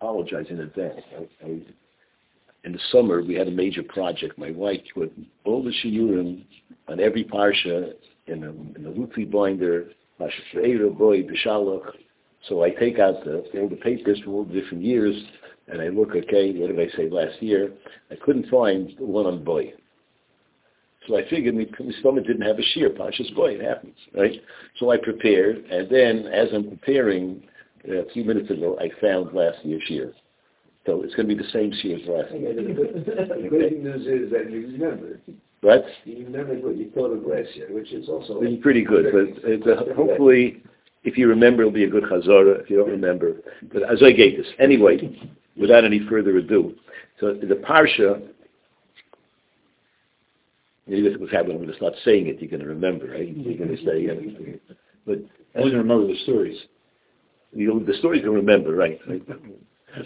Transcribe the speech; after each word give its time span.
apologize 0.00 0.46
in 0.50 0.60
advance. 0.60 1.00
I, 1.16 1.44
I, 1.44 1.60
in 2.64 2.72
the 2.72 2.78
summer, 2.90 3.22
we 3.22 3.34
had 3.34 3.48
a 3.48 3.52
major 3.52 3.82
project. 3.82 4.38
My 4.38 4.50
wife 4.50 4.80
put 4.94 5.12
all 5.44 5.62
the 5.62 5.72
shiurim 5.82 6.44
on 6.88 7.00
every 7.00 7.24
parsha 7.24 7.92
in 8.26 8.44
a, 8.44 8.50
in 8.78 8.86
a 8.86 8.90
weekly 8.90 9.24
binder. 9.24 9.88
So 12.48 12.64
I 12.64 12.70
take 12.70 12.98
out 12.98 13.24
the, 13.24 13.44
all 13.58 13.68
the 13.68 13.76
papers 13.76 14.20
from 14.20 14.34
all 14.34 14.44
the 14.44 14.60
different 14.60 14.82
years, 14.84 15.14
and 15.68 15.80
I 15.80 15.88
look, 15.88 16.10
okay, 16.10 16.52
what 16.52 16.74
did 16.74 16.80
I 16.80 16.96
say 16.96 17.08
last 17.08 17.40
year? 17.42 17.72
I 18.10 18.16
couldn't 18.16 18.48
find 18.48 18.92
the 18.98 19.04
one 19.04 19.26
on 19.26 19.44
boy. 19.44 19.72
So 21.06 21.16
I 21.16 21.28
figured 21.30 21.54
my, 21.54 21.66
stomach 22.00 22.26
didn't 22.26 22.42
have 22.42 22.58
a 22.58 22.62
shiur, 22.62 22.90
Pashas 22.90 23.34
boy, 23.34 23.52
it 23.52 23.62
happens, 23.62 23.96
right? 24.14 24.42
So 24.78 24.90
I 24.90 24.96
prepared, 24.98 25.64
and 25.70 25.88
then 25.88 26.26
as 26.26 26.48
I'm 26.52 26.68
preparing, 26.68 27.42
a 27.84 28.10
few 28.12 28.24
minutes 28.24 28.50
ago, 28.50 28.78
I 28.80 28.90
found 29.00 29.32
last 29.32 29.58
year's 29.64 29.82
shiur. 29.90 30.12
So 30.86 31.02
it's 31.02 31.14
going 31.14 31.28
to 31.28 31.34
be 31.34 31.42
the 31.42 31.48
same 31.50 31.70
shiur 31.70 32.00
as 32.00 32.08
last 32.08 32.34
year. 32.34 32.54
the 32.54 33.48
good 33.48 33.82
news 33.82 34.06
is 34.06 34.30
that 34.32 34.50
you 34.50 34.68
remember. 34.72 35.20
What? 35.60 35.84
You 36.04 36.24
remember 36.24 36.54
what 36.54 36.76
you 36.76 36.90
thought 36.94 37.12
of 37.12 37.24
last 37.24 37.54
year, 37.54 37.68
which 37.70 37.92
is 37.92 38.08
also... 38.08 38.40
It's 38.42 38.62
pretty 38.62 38.84
good, 38.84 39.06
but 39.12 39.50
it's 39.50 39.66
a, 39.66 39.94
hopefully, 39.94 40.62
if 41.04 41.18
you 41.18 41.28
remember, 41.28 41.62
it'll 41.62 41.72
be 41.72 41.84
a 41.84 41.90
good 41.90 42.04
chazara. 42.04 42.60
If 42.62 42.70
you 42.70 42.78
don't 42.78 42.90
remember, 42.90 43.34
but 43.72 43.82
as 43.82 44.02
I 44.02 44.12
gave 44.12 44.38
this. 44.38 44.46
Anyway, 44.58 45.18
without 45.56 45.84
any 45.84 46.00
further 46.08 46.36
ado, 46.38 46.74
so 47.20 47.34
the 47.34 47.56
parsha 47.56 48.22
Maybe 50.88 51.06
that's 51.06 51.20
what's 51.20 51.32
happening. 51.32 51.56
I'm 51.56 51.62
going 51.62 51.70
to 51.70 51.76
start 51.76 51.94
saying 52.04 52.28
it. 52.28 52.40
You're 52.40 52.50
going 52.50 52.62
to 52.62 52.68
remember, 52.68 53.08
right? 53.08 53.28
You're 53.28 53.58
going 53.58 53.76
to 53.76 53.84
say, 53.84 54.08
it. 54.08 54.62
but 55.06 55.18
uh, 55.18 55.58
I 55.58 55.60
don't 55.60 55.76
remember 55.76 56.06
the 56.06 56.18
stories. 56.22 56.58
You, 57.52 57.84
the 57.86 57.94
stories 57.94 58.20
you 58.22 58.28
can 58.28 58.34
remember, 58.34 58.74
right? 58.74 59.00
right? 59.08 59.22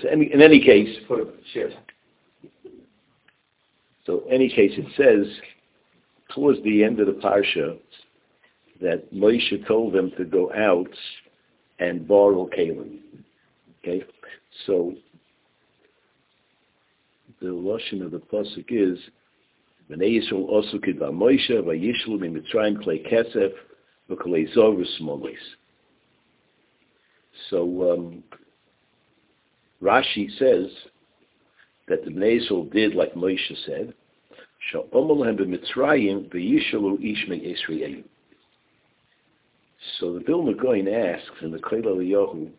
So 0.01 0.09
any, 0.09 0.33
in 0.33 0.41
any 0.41 0.61
case, 0.61 0.89
so 4.07 4.23
any 4.31 4.49
case, 4.49 4.73
it 4.77 4.87
says 4.97 5.27
towards 6.34 6.62
the 6.62 6.84
end 6.84 7.01
of 7.01 7.07
the 7.07 7.12
parsha 7.12 7.79
that 8.81 9.12
Moshe 9.12 9.67
told 9.67 9.93
them 9.93 10.11
to 10.17 10.25
go 10.25 10.53
out 10.53 10.91
and 11.79 12.07
borrow 12.07 12.49
kalim. 12.49 12.99
Okay, 13.81 14.05
so 14.67 14.95
the 17.41 17.49
lashon 17.49 18.05
of 18.05 18.12
the 18.12 18.19
pasuk 18.19 18.67
is 18.71 18.99
Bnei 19.91 20.21
Yisrael 20.21 20.49
also 20.49 20.79
Moshe 20.79 21.51
vayishlu 21.51 22.19
mitzrayim 22.19 22.83
klei 22.83 23.05
kesef 23.12 23.53
v'klei 24.09 24.47
zorus 24.56 24.87
smolis. 25.01 25.34
So 27.51 27.93
um, 27.93 28.25
Rashi 29.83 30.29
says 30.39 30.71
that 31.89 32.05
the 32.05 32.11
Bnei 32.11 32.73
did 32.73 32.95
like 32.95 33.15
Moshe 33.15 33.57
said. 33.67 33.95
So 34.73 34.87
the 40.12 40.21
Vilna 40.25 40.55
Gaon 40.55 40.89
asks 40.89 41.43
in 41.43 41.51
the 41.51 41.59
Koil 41.59 41.84
Eliyahu, 41.84 42.51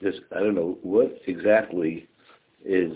this, 0.00 0.14
I 0.34 0.40
don't 0.40 0.54
know, 0.54 0.78
what 0.82 1.20
exactly 1.26 2.06
is 2.64 2.92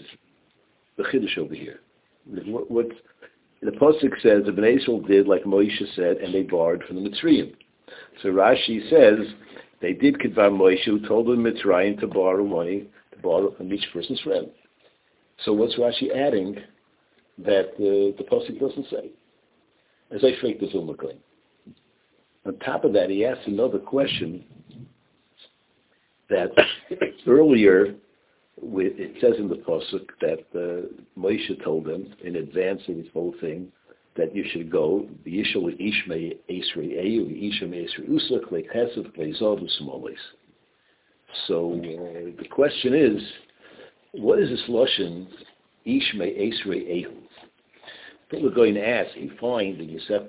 the 0.96 1.02
Chiddush 1.04 1.38
over 1.38 1.54
here? 1.54 1.80
What, 2.26 2.70
what, 2.70 2.86
the 3.62 3.72
Pasuk 3.72 4.20
says 4.22 4.44
the 4.44 4.52
Bnei 4.52 5.06
did 5.06 5.26
like 5.26 5.44
Moshe 5.44 5.94
said, 5.96 6.18
and 6.18 6.32
they 6.32 6.42
borrowed 6.42 6.84
from 6.84 7.02
the 7.02 7.10
Mitzrayim. 7.10 7.54
So 8.22 8.28
Rashi 8.28 8.88
says 8.88 9.34
they 9.80 9.92
did 9.92 10.18
Kidvar 10.18 10.50
Moshe, 10.50 10.84
who 10.84 11.06
told 11.06 11.26
the 11.26 11.32
Mitzrayim 11.32 11.98
to 12.00 12.06
borrow 12.06 12.44
money, 12.44 12.88
to 13.12 13.18
borrow 13.22 13.54
from 13.56 13.72
each 13.72 13.86
person's 13.92 14.20
friend. 14.20 14.48
So 15.44 15.52
what's 15.52 15.76
Rashi 15.76 16.14
adding 16.14 16.56
that 17.38 17.70
uh, 17.76 18.16
the 18.16 18.24
Pasuk 18.30 18.60
doesn't 18.60 18.86
say? 18.90 19.10
As 20.10 20.22
I 20.24 20.32
shake 20.40 20.60
the 20.60 20.66
Gaon. 20.66 21.18
On 22.46 22.58
top 22.58 22.84
of 22.84 22.92
that, 22.94 23.10
he 23.10 23.24
asks 23.24 23.46
another 23.46 23.78
question 23.78 24.44
that 26.28 26.50
earlier 27.26 27.94
it 28.62 29.16
says 29.20 29.34
in 29.38 29.48
the 29.48 29.56
pasuk 29.56 30.06
that 30.20 30.44
uh, 30.54 30.86
Moshe 31.18 31.62
told 31.64 31.86
them 31.86 32.14
in 32.22 32.36
advance 32.36 32.82
of 32.88 32.96
this 32.96 33.06
whole 33.12 33.34
thing 33.40 33.70
that 34.16 34.34
you 34.34 34.44
should 34.52 34.70
go. 34.70 35.08
The 35.24 35.40
issue 35.40 35.60
ishme 35.60 36.36
is 36.48 36.70
reu, 36.76 36.92
ishme 36.92 37.74
isre 37.74 38.08
usakes, 38.08 39.80
mole. 39.80 40.10
So 41.46 41.74
uh, 41.74 42.40
the 42.40 42.48
question 42.50 42.94
is, 42.94 43.22
what 44.12 44.38
is 44.38 44.50
this 44.50 44.62
lashon 44.68 45.26
ishme 45.86 46.20
esrei 46.20 47.06
ehu? 47.06 47.14
We're 48.32 48.50
going 48.50 48.74
to 48.74 48.86
ask. 48.86 49.16
You 49.16 49.32
find 49.40 49.80
in 49.80 49.88
Yosef 49.88 50.22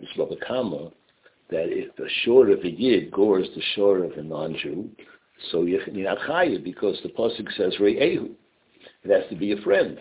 Kama 0.48 0.92
that 1.50 1.68
if 1.70 1.96
the 1.98 2.08
shore 2.24 2.50
of 2.50 2.60
a 2.64 2.70
yid 2.70 3.12
gores 3.12 3.48
the 3.56 3.62
shore 3.76 4.04
of 4.04 4.14
a 4.14 4.24
non-Jew, 4.24 4.90
so 5.52 5.64
you're 5.64 5.86
not 5.88 6.18
chayiv 6.20 6.64
because 6.64 7.00
the 7.04 7.10
pasuk 7.10 7.52
says 7.58 7.76
re'ehu. 7.80 8.32
It 9.04 9.12
has 9.12 9.30
to 9.30 9.36
be 9.36 9.52
a 9.52 9.58
friend. 9.58 9.98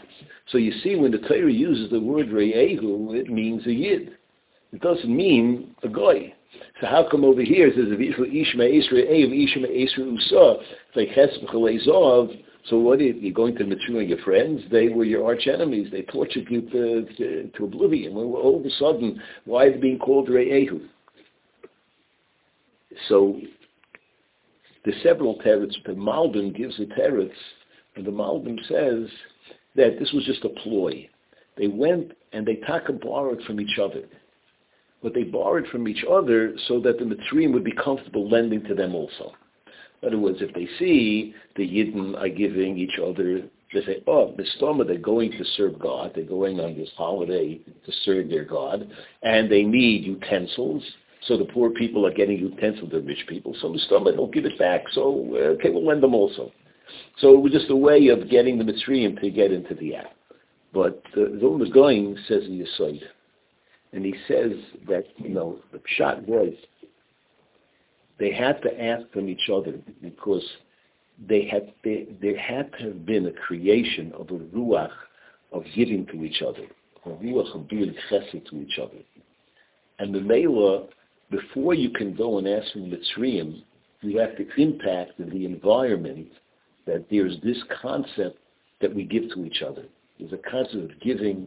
So 0.48 0.58
you 0.58 0.72
see, 0.82 0.96
when 0.96 1.12
the 1.12 1.18
Torah 1.18 1.52
uses 1.52 1.91
the 1.91 2.00
word 2.00 2.28
re'ehu, 2.28 3.14
it 3.14 3.30
means 3.30 3.66
a 3.66 3.72
yid. 3.72 4.16
It 4.72 4.80
doesn't 4.80 5.14
mean 5.14 5.74
a 5.82 5.88
guy. 5.88 6.34
So 6.80 6.86
how 6.86 7.06
come 7.10 7.24
over 7.24 7.42
here 7.42 7.68
it 7.68 7.74
says 7.74 7.86
ishma 7.86 8.78
Israel 8.78 9.06
ishma 9.06 9.68
Israel 9.68 10.12
usa 10.12 11.86
zov? 11.86 12.42
So 12.66 12.78
what 12.78 13.00
if 13.00 13.16
you're 13.22 13.32
going 13.32 13.56
to 13.56 13.64
mature 13.64 14.02
your 14.02 14.18
friends? 14.18 14.62
They 14.70 14.88
were 14.88 15.04
your 15.04 15.24
arch 15.24 15.47
enemies. 15.47 15.88
They 15.91 16.02
tortured 16.02 16.47
you 16.50 16.60
to, 16.62 17.06
to, 17.16 17.50
to 17.56 17.64
oblivion. 17.64 18.14
Well, 18.14 18.34
all 18.34 18.60
of 18.60 18.66
a 18.66 18.70
sudden, 18.70 19.20
why 19.44 19.68
is 19.68 19.74
it 19.74 19.80
being 19.80 19.98
called 19.98 20.28
Re'ehu? 20.28 20.86
So 23.08 23.41
the 24.84 24.92
several 25.02 25.38
teretz, 25.38 25.74
the 25.86 25.92
Malbim 25.92 26.54
gives 26.54 26.76
the 26.76 26.84
and 26.84 27.30
the 27.97 28.11
Malbim 28.11 28.59
says 28.69 29.09
that 29.77 29.99
this 29.99 30.12
was 30.12 30.25
just 30.25 30.45
a 30.45 30.49
ploy. 30.49 31.09
They 31.56 31.67
went 31.67 32.12
and 32.33 32.47
they 32.47 32.56
taka 32.67 32.93
borrowed 32.93 33.43
from 33.43 33.61
each 33.61 33.78
other. 33.78 34.05
But 35.03 35.15
they 35.15 35.25
borrowed 35.25 35.67
from 35.69 35.89
each 35.89 36.05
other 36.11 36.55
so 36.69 36.81
that 36.81 36.99
the 36.99 37.05
Mitzrayim 37.05 37.53
would 37.53 37.65
be 37.65 37.73
comfortable 37.73 38.28
lending 38.28 38.62
to 38.65 38.75
them 38.75 38.95
also. 38.95 39.33
In 40.03 40.09
other 40.09 40.19
words, 40.19 40.39
if 40.41 40.55
they 40.55 40.69
see 40.78 41.34
the 41.56 41.67
Yidden 41.67 42.19
are 42.19 42.28
giving 42.28 42.78
each 42.78 42.99
other, 42.99 43.43
they 43.73 43.84
say, 43.84 44.03
oh, 44.07 44.34
Mistoma, 44.39 44.87
they're 44.87 44.99
going 44.99 45.31
to 45.33 45.45
serve 45.57 45.78
God. 45.78 46.12
They're 46.15 46.25
going 46.25 46.59
on 46.61 46.77
this 46.77 46.91
holiday 46.97 47.57
to 47.59 47.93
serve 48.05 48.28
their 48.28 48.45
God, 48.45 48.91
and 49.22 49.51
they 49.51 49.62
need 49.62 50.05
utensils. 50.05 50.83
So 51.27 51.37
the 51.37 51.45
poor 51.45 51.71
people 51.71 52.07
are 52.07 52.12
getting 52.12 52.39
utensils, 52.39 52.91
the 52.91 53.01
rich 53.01 53.25
people. 53.28 53.55
So 53.61 53.75
stomach 53.87 54.17
will 54.17 54.31
give 54.31 54.47
it 54.47 54.59
back. 54.59 54.84
So, 54.93 55.28
uh, 55.33 55.55
okay, 55.55 55.69
we'll 55.69 55.87
lend 55.87 56.03
them 56.03 56.15
also. 56.15 56.51
So 57.19 57.34
it 57.34 57.41
was 57.41 57.53
just 57.53 57.71
a 57.71 57.77
way 57.77 58.09
of 58.09 58.31
getting 58.31 58.59
the 58.59 58.65
Mitzrayim 58.65 59.21
to 59.21 59.31
get 59.31 59.53
into 59.53 59.75
the 59.75 59.97
act. 59.97 60.15
But 60.73 61.03
uh, 61.17 61.37
Vilna 61.39 61.69
Gaon 61.71 62.17
says 62.28 62.45
in 62.45 62.65
Yisoid, 62.65 63.03
and 63.93 64.05
he 64.05 64.15
says 64.28 64.53
that, 64.89 65.05
you 65.17 65.31
know, 65.31 65.59
the 65.73 65.81
shot 65.97 66.27
was 66.27 66.55
they 68.21 68.33
had 68.33 68.62
to 68.62 68.83
ask 68.83 69.11
from 69.12 69.28
each 69.28 69.49
other 69.53 69.75
because 70.03 70.45
they 71.28 71.47
had 71.47 71.73
they, 71.83 72.06
there 72.21 72.39
had 72.39 72.71
to 72.73 72.84
have 72.84 73.07
been 73.07 73.27
a 73.27 73.33
creation 73.33 74.12
of 74.12 74.31
a 74.31 74.39
ruach 74.55 74.93
of 75.53 75.65
giving 75.75 76.07
to 76.07 76.22
each 76.22 76.43
other, 76.43 76.67
a 77.07 77.09
ruach 77.09 77.55
of 77.55 77.69
doing 77.69 77.95
chesed 78.11 78.49
to 78.49 78.57
each 78.61 78.78
other. 78.78 78.99
And 79.99 80.15
the 80.15 80.21
Mela 80.21 80.87
before 81.31 81.75
you 81.75 81.91
can 81.91 82.15
go 82.15 82.39
and 82.39 82.47
ask 82.47 82.72
from 82.72 82.91
the 82.91 82.97
Mitzrayim, 82.97 83.62
you 84.03 84.19
have 84.19 84.37
to 84.37 84.47
impact 84.61 85.12
the 85.19 85.45
environment 85.45 86.28
that 86.91 87.06
there's 87.09 87.37
this 87.45 87.59
concept 87.81 88.39
that 88.81 88.93
we 88.93 89.05
give 89.05 89.31
to 89.33 89.45
each 89.45 89.63
other. 89.63 89.84
There's 90.19 90.33
a 90.33 90.51
concept 90.51 90.91
of 90.91 91.01
giving, 91.01 91.47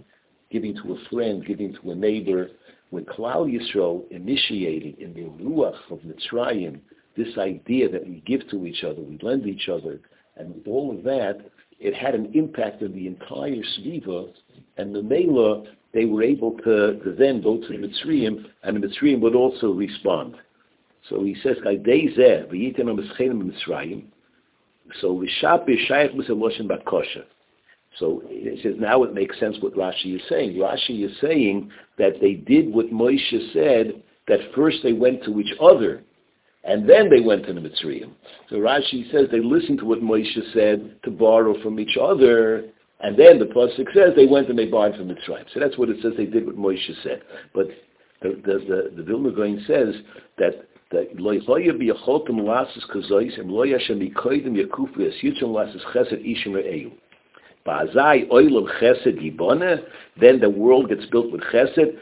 giving 0.49 0.73
to 0.75 0.93
a 0.93 1.09
friend, 1.09 1.45
giving 1.45 1.75
to 1.81 1.91
a 1.91 1.95
neighbor. 1.95 2.49
When 2.91 3.03
Klal 3.03 3.51
Yisrael 3.51 4.09
initiated 4.09 4.99
in 4.99 5.13
the 5.13 5.23
Ruach 5.43 5.91
of 5.91 5.99
Mitzrayim 5.99 6.79
this 7.17 7.37
idea 7.37 7.89
that 7.89 8.07
we 8.07 8.23
give 8.25 8.47
to 8.51 8.65
each 8.65 8.83
other, 8.83 9.01
we 9.01 9.19
lend 9.21 9.45
each 9.45 9.67
other, 9.67 9.99
and 10.37 10.55
with 10.55 10.67
all 10.67 10.95
of 10.95 11.03
that, 11.03 11.41
it 11.79 11.93
had 11.93 12.15
an 12.15 12.31
impact 12.33 12.81
on 12.81 12.93
the 12.93 13.07
entire 13.07 13.61
Sviva, 13.77 14.31
and 14.77 14.95
the 14.95 15.03
Mela 15.03 15.65
they 15.93 16.05
were 16.05 16.23
able 16.23 16.57
to, 16.59 16.99
to 17.03 17.15
then 17.19 17.41
go 17.41 17.57
to 17.57 17.67
the 17.67 17.87
Mitzrayim, 17.87 18.45
and 18.63 18.81
the 18.81 18.87
Mitzrayim 18.87 19.19
would 19.19 19.35
also 19.35 19.71
respond. 19.71 20.35
So 21.09 21.23
he 21.23 21.35
says, 21.43 21.57
So 25.01 25.23
So 27.99 28.23
he 28.27 28.59
says 28.63 28.75
now 28.79 29.03
it 29.03 29.13
makes 29.13 29.39
sense 29.39 29.57
what 29.59 29.75
Rashi 29.75 30.15
is 30.15 30.21
saying. 30.29 30.55
Rashi 30.55 31.05
is 31.05 31.11
saying 31.21 31.71
that 31.97 32.19
they 32.21 32.33
did 32.33 32.73
what 32.73 32.87
Moshe 32.91 33.53
said, 33.53 34.01
that 34.27 34.39
first 34.55 34.77
they 34.83 34.93
went 34.93 35.23
to 35.25 35.39
each 35.39 35.53
other 35.61 36.03
and 36.63 36.89
then 36.89 37.09
they 37.09 37.19
went 37.19 37.45
to 37.45 37.53
the 37.53 37.59
Mitzrayim. 37.59 38.11
So 38.49 38.57
Rashi 38.57 39.11
says 39.11 39.27
they 39.31 39.41
listened 39.41 39.79
to 39.79 39.85
what 39.85 39.99
Moshe 39.99 40.53
said 40.53 40.95
to 41.03 41.11
borrow 41.11 41.61
from 41.61 41.79
each 41.79 41.97
other, 42.01 42.65
and 43.01 43.19
then 43.19 43.37
the 43.37 43.45
pasuk 43.45 43.93
says 43.93 44.13
they 44.15 44.27
went 44.27 44.49
and 44.49 44.57
they 44.57 44.67
borrowed 44.67 44.95
from 44.95 45.09
Mitzrayim. 45.09 45.45
So 45.53 45.59
that's 45.59 45.77
what 45.77 45.89
it 45.89 45.97
says 46.01 46.13
they 46.15 46.25
did 46.25 46.45
what 46.45 46.55
Moshe 46.55 47.03
said. 47.03 47.21
But 47.53 47.67
the 48.21 48.41
the 48.45 48.53
the, 48.59 48.91
the 48.97 49.03
Vilna 49.03 49.31
Gaon 49.31 49.63
says 49.67 49.93
that 50.37 50.67
chesed 58.81 59.21
then 60.19 60.39
the 60.39 60.49
world 60.49 60.89
gets 60.89 61.05
built 61.05 61.31
with 61.31 61.41
chesed. 61.41 61.97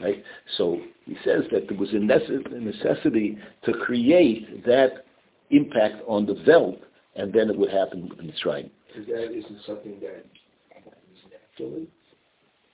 Right? 0.00 0.24
So 0.56 0.80
he 1.04 1.16
says 1.24 1.44
that 1.52 1.68
there 1.68 1.78
was 1.78 1.92
a 1.92 1.98
necessity 1.98 3.38
to 3.64 3.72
create 3.72 4.64
that 4.64 5.04
impact 5.50 6.02
on 6.06 6.26
the 6.26 6.42
Welt, 6.46 6.78
and 7.16 7.32
then 7.32 7.50
it 7.50 7.58
would 7.58 7.70
happen 7.70 8.08
with 8.08 8.18
Mitzrayim. 8.18 8.70
Is 8.96 9.06
that 9.06 9.30
isn't 9.32 9.58
something 9.66 10.00
that 10.00 10.24
happens 10.70 11.18
naturally? 11.30 11.88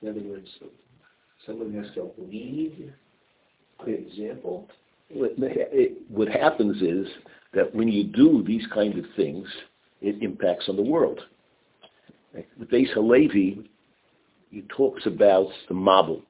In 0.02 0.08
other 0.08 0.20
words, 0.20 0.48
someone 1.46 1.72
has 1.74 1.92
to 1.94 2.10
lead 2.18 2.92
an 3.86 3.94
example. 3.94 4.68
What 5.08 6.28
happens 6.28 6.82
is 6.82 7.06
that 7.54 7.74
when 7.74 7.88
you 7.88 8.04
do 8.04 8.42
these 8.46 8.66
kind 8.74 8.98
of 8.98 9.04
things, 9.14 9.46
it 10.00 10.22
impacts 10.22 10.68
on 10.68 10.76
the 10.76 10.82
world. 10.82 11.20
The 12.34 12.66
Beis 12.66 12.92
Halevi, 12.92 13.70
he 14.50 14.62
talks 14.76 15.06
about 15.06 15.48
the 15.68 15.74
Mabul. 15.74 16.22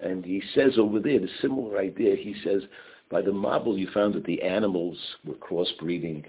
And 0.00 0.24
he 0.24 0.42
says 0.54 0.78
over 0.78 0.98
there, 0.98 1.20
the 1.20 1.28
similar 1.42 1.78
idea, 1.78 2.16
he 2.16 2.34
says, 2.42 2.62
by 3.10 3.20
the 3.20 3.30
Mabul 3.30 3.78
you 3.78 3.88
found 3.92 4.14
that 4.14 4.24
the 4.24 4.40
animals 4.40 4.96
were 5.26 5.34
crossbreeding, 5.34 6.24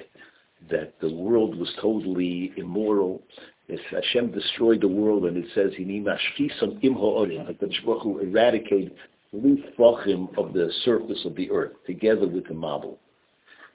that 0.70 1.00
the 1.00 1.12
world 1.12 1.58
was 1.58 1.74
totally 1.82 2.52
immoral. 2.58 3.24
If 3.74 3.80
Hashem 3.90 4.32
destroyed 4.32 4.82
the 4.82 4.90
world, 4.90 5.24
and 5.24 5.38
it 5.38 5.46
says, 5.56 5.72
he 5.78 5.86
like 6.02 6.20
the 6.38 7.68
Shbachu 7.68 8.22
eradicated 8.22 8.92
the 9.32 9.64
fachim 9.80 10.38
of 10.38 10.52
the 10.52 10.70
surface 10.84 11.24
of 11.24 11.38
the 11.38 11.50
earth, 11.52 11.72
together 11.86 12.28
with 12.28 12.50
the 12.50 12.54
Mabul. 12.54 12.98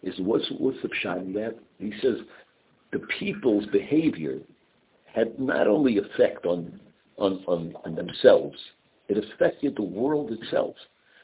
Is 0.02 0.14
what's, 0.19 0.44
what's 0.58 0.76
the 0.82 0.88
pshat 0.88 1.22
in 1.22 1.32
that? 1.32 1.56
He 1.78 1.94
says, 2.02 2.19
the 2.93 2.98
people's 3.19 3.64
behavior 3.72 4.40
had 5.06 5.38
not 5.40 5.66
only 5.66 5.96
effect 5.96 6.44
on, 6.44 6.78
on, 7.16 7.43
on, 7.46 7.75
on 7.87 7.94
themselves, 7.94 8.58
it 9.08 9.16
affected 9.16 9.76
the 9.76 9.82
world 9.82 10.31
itself. 10.31 10.76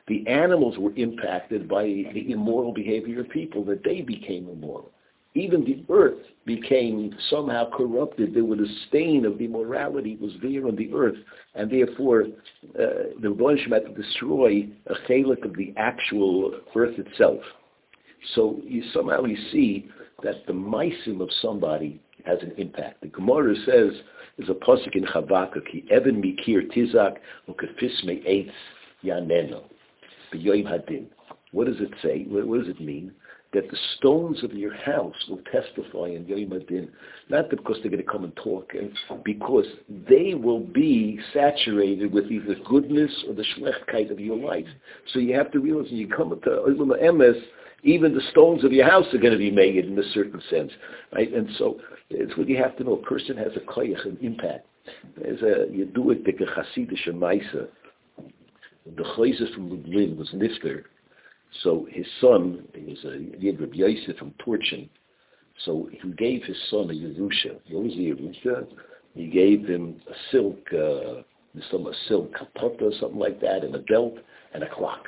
The 0.09 0.27
animals 0.27 0.79
were 0.79 0.95
impacted 0.97 1.69
by 1.69 1.85
the 1.85 2.33
immoral 2.33 2.73
behavior 2.73 3.21
of 3.21 3.29
people, 3.29 3.65
that 3.67 3.85
they 3.85 4.01
became 4.01 4.49
immoral. 4.49 4.91
Even 5.35 5.65
the 5.65 5.83
earth 5.93 6.21
became 6.45 7.15
somehow 7.31 7.71
corrupted. 7.71 8.35
There 8.35 8.45
was 8.45 8.61
a 8.61 8.89
stain 8.89 9.25
of 9.25 9.41
immorality 9.41 10.19
was 10.21 10.33
there 10.43 10.67
on 10.67 10.77
the 10.77 10.93
earth, 10.93 11.17
and 11.55 11.71
therefore 11.71 12.25
uh, 12.25 13.15
the 13.21 13.29
Rebbeinu 13.29 13.73
had 13.73 13.87
to 13.87 14.03
destroy 14.03 14.69
a 14.87 14.95
chalik 15.09 15.45
of 15.45 15.57
the 15.57 15.73
actual 15.77 16.61
earth 16.75 16.99
itself. 16.99 17.41
So 18.35 18.61
you 18.63 18.83
somehow 18.93 19.25
you 19.25 19.39
see 19.51 19.89
that 20.23 20.47
the 20.47 20.53
meisim 20.53 21.21
of 21.21 21.31
somebody 21.41 22.01
has 22.27 22.39
an 22.43 22.53
impact. 22.57 23.01
The 23.01 23.09
Gemara 23.09 23.55
says 23.67 23.93
there's 24.37 24.51
a 24.51 24.55
pasuk 24.55 24.95
in 24.95 25.05
Habakkuk, 25.05 25.65
Evan 25.91 26.23
mikir 26.23 26.71
tizak 26.73 27.17
ukefisme 27.49 28.25
eitz 28.29 28.53
yaneno 29.03 29.63
hadin. 30.33 31.07
What 31.53 31.67
does 31.67 31.81
it 31.81 31.93
say? 32.03 32.25
What 32.29 32.61
does 32.61 32.69
it 32.69 32.81
mean? 32.81 33.13
That 33.53 33.71
the 33.71 33.77
stones 33.99 34.43
of 34.43 34.55
your 34.55 34.75
house 34.75 35.15
will 35.29 35.43
testify 35.53 36.07
in 36.07 36.27
Yom 36.27 36.51
Hadin, 36.59 36.89
not 37.29 37.51
because 37.51 37.77
they're 37.83 37.91
going 37.91 38.03
to 38.03 38.11
come 38.11 38.25
and 38.25 38.35
talk, 38.37 38.73
and 38.73 38.91
because 39.25 39.67
they 40.09 40.33
will 40.35 40.61
be 40.61 41.21
saturated 41.35 42.13
with 42.13 42.31
either 42.31 42.57
goodness 42.67 43.13
or 43.29 43.35
the 43.35 43.45
schlechkeit 43.55 44.11
of 44.11 44.19
your 44.19 44.39
life. 44.39 44.67
So 45.13 45.19
you 45.19 45.35
have 45.37 45.53
to 45.53 45.61
realize 45.61 45.91
when 45.91 45.99
you 45.99 46.09
come 46.09 46.31
to 46.31 46.37
Olam 46.37 47.03
Emes, 47.03 47.39
even 47.83 48.15
the 48.15 48.23
stones 48.31 48.65
of 48.65 48.73
your 48.73 48.89
house 48.89 49.07
are 49.13 49.19
going 49.19 49.33
to 49.33 49.39
be 49.39 49.51
made 49.51 49.85
in 49.85 49.99
a 49.99 50.11
certain 50.15 50.41
sense, 50.49 50.73
right? 51.13 51.33
And 51.33 51.49
so 51.59 51.79
it's 52.11 52.37
what 52.39 52.49
you 52.49 52.57
have 52.57 52.77
to 52.77 52.85
know. 52.85 52.95
A 52.95 53.03
person 53.03 53.37
has 53.37 53.53
a 53.57 53.61
koyach, 53.61 54.07
an 54.07 54.19
impact. 54.23 54.67
There's 55.21 55.43
a 55.43 55.73
you 55.73 55.87
do 55.87 56.11
it 56.11 56.25
like 56.25 56.41
a 56.41 56.45
Hasidish 56.45 57.09
Maisa. 57.09 57.69
The 58.97 59.03
chayzer 59.03 59.53
from 59.55 59.71
Lublin 59.71 60.17
was 60.17 60.29
nifter, 60.31 60.85
so 61.63 61.87
his 61.91 62.07
son, 62.21 62.67
he 62.75 62.93
was 62.93 63.05
a 63.05 63.19
Yid 63.39 63.61
Rabbi 63.61 63.77
Yosef 63.77 64.17
from 64.17 64.35
Turchin, 64.45 64.89
so 65.65 65.89
he 65.91 66.13
gave 66.13 66.43
his 66.45 66.57
son 66.71 66.91
a 66.91 66.95
Yerusha. 66.95 67.61
What 67.71 67.85
was 67.85 67.93
the 67.93 68.11
Yerusha? 68.11 68.67
He 69.15 69.27
gave 69.27 69.67
him 69.67 70.01
a 70.09 70.15
silk, 70.31 70.59
uh, 70.73 71.23
some 71.71 71.87
a 71.87 71.93
silk 72.09 72.33
kapota, 72.33 72.99
something 72.99 73.19
like 73.19 73.41
that, 73.41 73.65
and 73.65 73.75
a 73.75 73.81
belt 73.81 74.15
and 74.55 74.63
a 74.63 74.75
clock. 74.75 75.05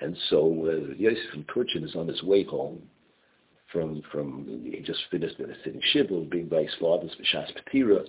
And 0.00 0.16
so 0.30 0.46
uh, 0.66 0.94
Yosef 0.94 1.30
from 1.32 1.44
Turchin 1.44 1.84
is 1.84 1.94
on 1.94 2.08
his 2.08 2.22
way 2.22 2.44
home 2.44 2.82
from, 3.72 4.02
from 4.10 4.62
he 4.64 4.80
just 4.80 5.00
finished 5.10 5.38
a 5.40 5.46
sitting 5.64 5.80
shibble 5.92 6.24
being 6.30 6.48
by 6.48 6.62
his 6.62 6.74
father's 6.80 7.12
Vishas 7.12 7.50
Patira, 7.56 8.04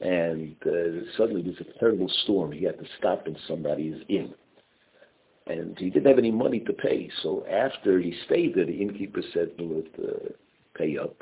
and 0.00 0.56
uh, 0.66 1.06
suddenly 1.16 1.42
there's 1.42 1.60
a 1.60 1.78
terrible 1.78 2.10
storm. 2.22 2.52
He 2.52 2.64
had 2.64 2.78
to 2.78 2.84
stop 2.98 3.26
in 3.26 3.36
somebody's 3.46 4.02
inn. 4.08 4.34
And 5.46 5.76
he 5.78 5.90
didn't 5.90 6.06
have 6.06 6.18
any 6.18 6.30
money 6.30 6.60
to 6.60 6.72
pay, 6.72 7.10
so 7.22 7.44
after 7.46 7.98
he 7.98 8.14
stayed 8.26 8.54
there, 8.54 8.66
the 8.66 8.82
innkeeper 8.82 9.22
said, 9.32 9.50
"Will 9.58 9.78
it 9.80 9.94
uh, 9.98 10.28
pay 10.76 10.96
up?" 10.98 11.16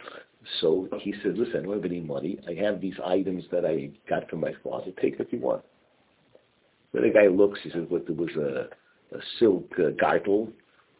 So 0.61 0.89
he 1.01 1.15
said, 1.23 1.39
"Listen, 1.39 1.61
I 1.61 1.63
don't 1.63 1.75
have 1.75 1.85
any 1.85 2.01
money. 2.01 2.39
I 2.47 2.55
have 2.63 2.81
these 2.81 2.99
items 3.05 3.45
that 3.53 3.65
I 3.65 3.91
got 4.09 4.29
from 4.29 4.41
my 4.41 4.53
father. 4.63 4.91
Take 5.01 5.19
what 5.19 5.33
you 5.33 5.39
want." 5.39 5.65
Then 6.93 7.05
the 7.05 7.11
guy 7.11 7.29
looks. 7.29 7.61
He 7.63 7.71
says, 7.71 7.87
"What? 7.89 8.07
There 8.07 8.17
was 8.17 8.35
a 8.37 8.69
a 9.13 9.19
silk 9.39 9.71
uh, 9.79 9.91
gartel 10.01 10.49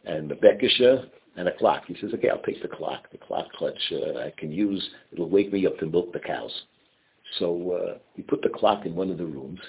and 0.05 0.31
a 0.31 0.35
bekisha 0.35 1.05
and 1.37 1.47
a 1.47 1.57
clock. 1.57 1.83
He 1.87 1.95
says, 1.99 2.11
okay, 2.13 2.29
I'll 2.29 2.41
take 2.41 2.61
the 2.61 2.67
clock. 2.67 3.09
The 3.11 3.17
clock 3.17 3.51
clutch 3.53 3.79
uh, 3.91 4.19
I 4.19 4.33
can 4.37 4.51
use. 4.51 4.87
It'll 5.11 5.29
wake 5.29 5.53
me 5.53 5.65
up 5.67 5.77
to 5.79 5.85
milk 5.85 6.11
the 6.13 6.19
cows. 6.19 6.51
So 7.37 7.71
uh, 7.71 7.97
he 8.15 8.23
put 8.23 8.41
the 8.41 8.49
clock 8.49 8.85
in 8.85 8.95
one 8.95 9.11
of 9.11 9.17
the 9.17 9.25
rooms. 9.25 9.59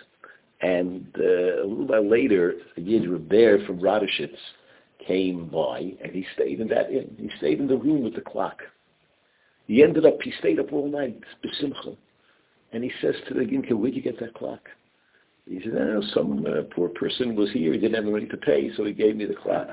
And 0.63 1.07
uh, 1.19 1.63
a 1.63 1.67
little 1.67 1.87
while 1.87 2.09
later, 2.09 2.55
a 2.77 2.81
Yid 2.81 3.05
from 3.05 3.81
Radoshitz 3.81 4.37
came 5.07 5.49
by, 5.49 5.95
and 6.03 6.13
he 6.13 6.27
stayed 6.35 6.61
in 6.61 6.69
that 6.69 6.91
inn. 6.91 7.17
He 7.19 7.31
stayed 7.39 7.61
in 7.61 7.67
the 7.67 7.77
room 7.77 8.03
with 8.03 8.15
the 8.15 8.21
clock. 8.21 8.61
He 9.67 9.83
ended 9.83 10.05
up, 10.05 10.21
he 10.23 10.33
stayed 10.39 10.59
up 10.61 10.73
all 10.73 10.89
night, 10.89 11.19
besimcha. 11.45 11.97
And 12.73 12.85
he 12.85 12.93
says 13.01 13.15
to 13.29 13.35
the 13.35 13.41
Ginka, 13.41 13.73
where'd 13.73 13.95
you 13.95 14.03
get 14.03 14.21
that 14.21 14.35
clock? 14.35 14.69
He 15.49 15.61
said, 15.65 15.73
oh, 15.75 16.03
some 16.15 16.47
uh, 16.47 16.63
poor 16.75 16.89
person 16.91 17.35
was 17.35 17.51
here. 17.53 17.73
He 17.73 17.79
didn't 17.79 17.95
have 17.95 18.13
money 18.13 18.27
to 18.27 18.37
pay, 18.37 18.71
so 18.77 18.85
he 18.85 18.93
gave 18.93 19.17
me 19.17 19.25
the 19.25 19.35
clock. 19.35 19.69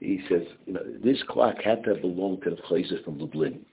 He 0.00 0.20
says, 0.28 0.42
you 0.66 0.74
know, 0.74 0.82
this 1.02 1.22
clock 1.28 1.56
had 1.64 1.82
to 1.84 1.94
belong 1.94 2.40
to 2.42 2.50
the 2.50 2.56
Chayzer 2.68 3.02
from 3.04 3.18
Lublin. 3.18 3.64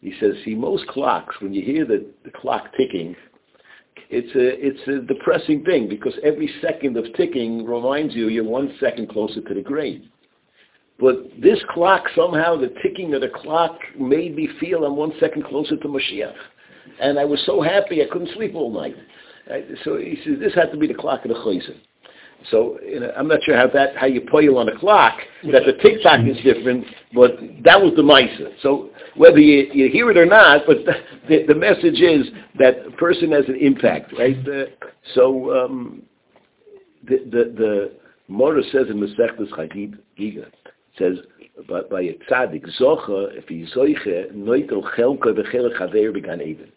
He 0.00 0.14
says, 0.20 0.34
see, 0.44 0.54
most 0.54 0.86
clocks, 0.88 1.34
when 1.40 1.54
you 1.54 1.62
hear 1.62 1.84
the, 1.84 2.06
the 2.24 2.30
clock 2.30 2.66
ticking, 2.76 3.16
it's 4.10 4.34
a, 4.34 4.66
it's 4.66 4.88
a 4.88 5.06
depressing 5.06 5.64
thing 5.64 5.88
because 5.88 6.14
every 6.22 6.50
second 6.62 6.96
of 6.96 7.04
ticking 7.14 7.64
reminds 7.64 8.14
you 8.14 8.28
you're 8.28 8.44
one 8.44 8.74
second 8.80 9.08
closer 9.08 9.40
to 9.40 9.54
the 9.54 9.62
grave. 9.62 10.02
But 10.98 11.16
this 11.40 11.58
clock, 11.70 12.04
somehow 12.16 12.56
the 12.56 12.74
ticking 12.82 13.14
of 13.14 13.20
the 13.20 13.28
clock 13.28 13.78
made 13.98 14.34
me 14.34 14.48
feel 14.58 14.84
I'm 14.84 14.96
one 14.96 15.12
second 15.20 15.44
closer 15.44 15.76
to 15.76 15.88
Mashiach. 15.88 16.34
And 17.00 17.18
I 17.18 17.24
was 17.24 17.40
so 17.46 17.62
happy 17.62 18.02
I 18.02 18.06
couldn't 18.10 18.34
sleep 18.34 18.54
all 18.54 18.72
night. 18.72 18.96
So 19.84 19.96
he 19.96 20.18
says 20.24 20.38
this 20.40 20.54
had 20.54 20.72
to 20.72 20.76
be 20.76 20.86
the 20.86 20.94
clock 20.94 21.24
of 21.24 21.28
the 21.28 21.34
chayzer. 21.36 21.76
So 22.50 22.78
you 22.82 23.00
know, 23.00 23.12
I'm 23.16 23.28
not 23.28 23.42
sure 23.42 23.56
how 23.56 23.66
that 23.68 23.96
how 23.96 24.06
you 24.06 24.20
poil 24.20 24.58
on 24.58 24.68
a 24.68 24.78
clock 24.78 25.18
that 25.52 25.62
the 25.66 25.72
tick 25.82 26.02
tock 26.02 26.20
is 26.26 26.36
different, 26.42 26.84
but 27.12 27.38
that 27.64 27.80
was 27.80 27.92
the 27.96 28.02
ma'isa. 28.02 28.52
So 28.62 28.90
whether 29.16 29.38
you, 29.38 29.70
you 29.72 29.90
hear 29.90 30.10
it 30.10 30.16
or 30.16 30.26
not, 30.26 30.62
but 30.66 30.78
the, 31.28 31.44
the 31.46 31.54
message 31.54 32.00
is 32.00 32.28
that 32.58 32.86
a 32.86 32.90
person 32.92 33.32
has 33.32 33.44
an 33.48 33.56
impact, 33.56 34.12
right? 34.16 34.36
Uh, 34.48 34.64
so 35.14 35.52
um, 35.52 36.02
the 37.04 37.18
the 37.30 37.54
the 37.56 37.92
Mora 38.28 38.62
says 38.72 38.86
in 38.88 38.98
Masechtas 39.00 39.50
Chagid 39.50 39.98
Giga 40.18 40.46
says 40.98 41.16
by, 41.68 41.80
by 41.90 42.02
a 42.02 42.14
tzaddik 42.30 42.64
zocha 42.80 43.36
if 43.36 43.48
he 43.48 43.66
zoiche 43.74 44.32
noitel 44.32 44.82
chelka 44.96 45.26
v'chelek 45.26 45.78
haver 45.78 46.12
began 46.12 46.40
even 46.40 46.70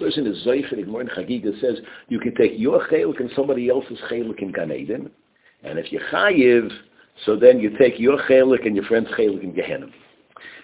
person 0.00 0.26
is 0.26 0.44
Zeifer, 0.44 0.78
Igmor 0.78 1.08
Chagiga 1.16 1.58
says, 1.60 1.76
you 2.08 2.18
can 2.18 2.34
take 2.34 2.52
your 2.56 2.86
chelik 2.88 3.20
and 3.20 3.30
somebody 3.36 3.68
else's 3.68 3.98
chelik 4.10 4.42
in 4.42 4.52
Gan 4.52 4.72
Eden, 4.72 5.10
and 5.62 5.78
if 5.78 5.92
you're 5.92 6.02
chayiv, 6.10 6.68
so 7.26 7.36
then 7.36 7.60
you 7.60 7.76
take 7.78 7.98
your 7.98 8.18
chelik 8.22 8.66
and 8.66 8.74
your 8.74 8.84
friend's 8.86 9.10
chelik 9.10 9.42
in 9.44 9.54
Gehenna. 9.54 9.86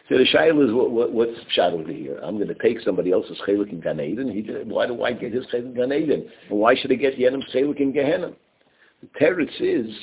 So 0.08 0.18
the 0.18 0.24
shaila 0.24 0.68
is 0.68 0.72
what, 0.72 0.90
what, 0.90 1.12
what's 1.12 1.38
shot 1.50 1.72
over 1.72 1.92
here? 1.92 2.18
I'm 2.22 2.36
going 2.36 2.48
to 2.48 2.54
take 2.54 2.80
somebody 2.80 3.12
else's 3.12 3.38
chelik 3.46 3.70
in 3.70 3.80
Gan 3.80 4.00
Eden. 4.00 4.30
He, 4.30 4.42
why 4.64 4.86
do 4.86 5.02
I 5.02 5.12
get 5.12 5.32
his 5.32 5.44
chelik 5.46 5.66
in 5.66 5.74
Gan 5.74 5.92
Eden? 5.92 6.28
And 6.48 6.58
why 6.58 6.74
should 6.74 6.92
I 6.92 6.96
get 6.96 7.18
Yenim's 7.18 7.52
chelik 7.54 7.80
in 7.80 7.92
Gehenna? 7.92 8.32
The 9.02 9.08
teretz 9.20 9.60
is 9.60 9.94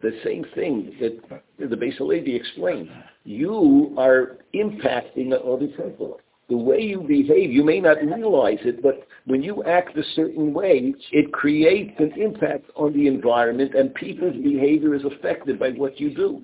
the 0.00 0.12
same 0.24 0.44
thing 0.54 0.94
that 1.00 1.42
the 1.58 1.76
Beis 1.76 1.96
Halevi 1.98 2.34
explained. 2.34 2.88
You 3.24 3.94
are 3.98 4.38
impacting 4.54 5.32
other 5.32 5.66
people. 5.66 6.20
The 6.48 6.56
way 6.56 6.80
you 6.80 7.00
behave, 7.00 7.50
you 7.50 7.64
may 7.64 7.80
not 7.80 8.02
realize 8.02 8.58
it, 8.64 8.82
but 8.82 9.06
when 9.26 9.42
you 9.42 9.62
act 9.64 9.96
a 9.96 10.02
certain 10.14 10.52
way, 10.52 10.94
it 11.12 11.32
creates 11.32 11.94
an 11.98 12.12
impact 12.20 12.66
on 12.74 12.92
the 12.92 13.06
environment 13.06 13.74
and 13.74 13.94
people's 13.94 14.36
behavior 14.36 14.94
is 14.94 15.02
affected 15.04 15.58
by 15.58 15.70
what 15.70 16.00
you 16.00 16.14
do. 16.14 16.42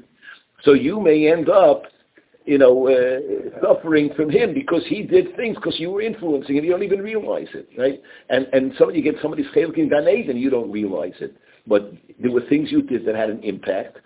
So 0.63 0.73
you 0.73 1.01
may 1.01 1.31
end 1.31 1.49
up 1.49 1.83
you 2.49 2.57
know, 2.57 2.89
uh, 2.89 3.61
suffering 3.63 4.09
from 4.17 4.31
him 4.31 4.55
because 4.55 4.83
he 4.89 5.03
did 5.03 5.37
things 5.37 5.57
because 5.57 5.79
you 5.79 5.91
were 5.91 6.01
influencing 6.01 6.57
him. 6.57 6.65
You 6.65 6.71
don't 6.71 6.83
even 6.83 7.01
realize 7.01 7.49
it, 7.53 7.69
right? 7.77 8.01
And 8.31 8.47
and 8.55 8.73
somebody 8.79 9.03
get 9.03 9.17
somebody's 9.21 9.47
chelik 9.55 9.77
in 9.77 9.91
Gan 9.91 10.09
Eden, 10.09 10.39
you 10.39 10.49
don't 10.49 10.73
realize 10.73 11.13
it. 11.21 11.37
But 11.67 11.93
there 12.19 12.31
were 12.31 12.41
things 12.49 12.73
you 12.73 12.81
did 12.81 13.05
that 13.05 13.15
had 13.15 13.29
an 13.29 13.43
impact. 13.43 13.99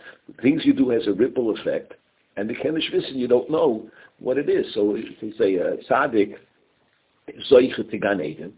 Things 0.43 0.63
you 0.65 0.73
do 0.73 0.91
has 0.91 1.07
a 1.07 1.13
ripple 1.13 1.55
effect, 1.57 1.95
and 2.37 2.49
the 2.49 2.55
Kenish 2.55 2.93
Wissen 2.93 3.15
you 3.17 3.29
don't 3.29 3.51
know 3.51 3.89
what 4.19 4.39
it 4.39 4.49
is. 4.49 4.73
So 4.75 4.95
you 4.95 5.33
say 5.39 5.57
a 5.57 5.75
uh, 5.75 5.77
tzaddik 5.89 6.35
zoichet 7.51 7.91
to 7.91 7.99
Gan 7.99 8.21
Eden, 8.21 8.53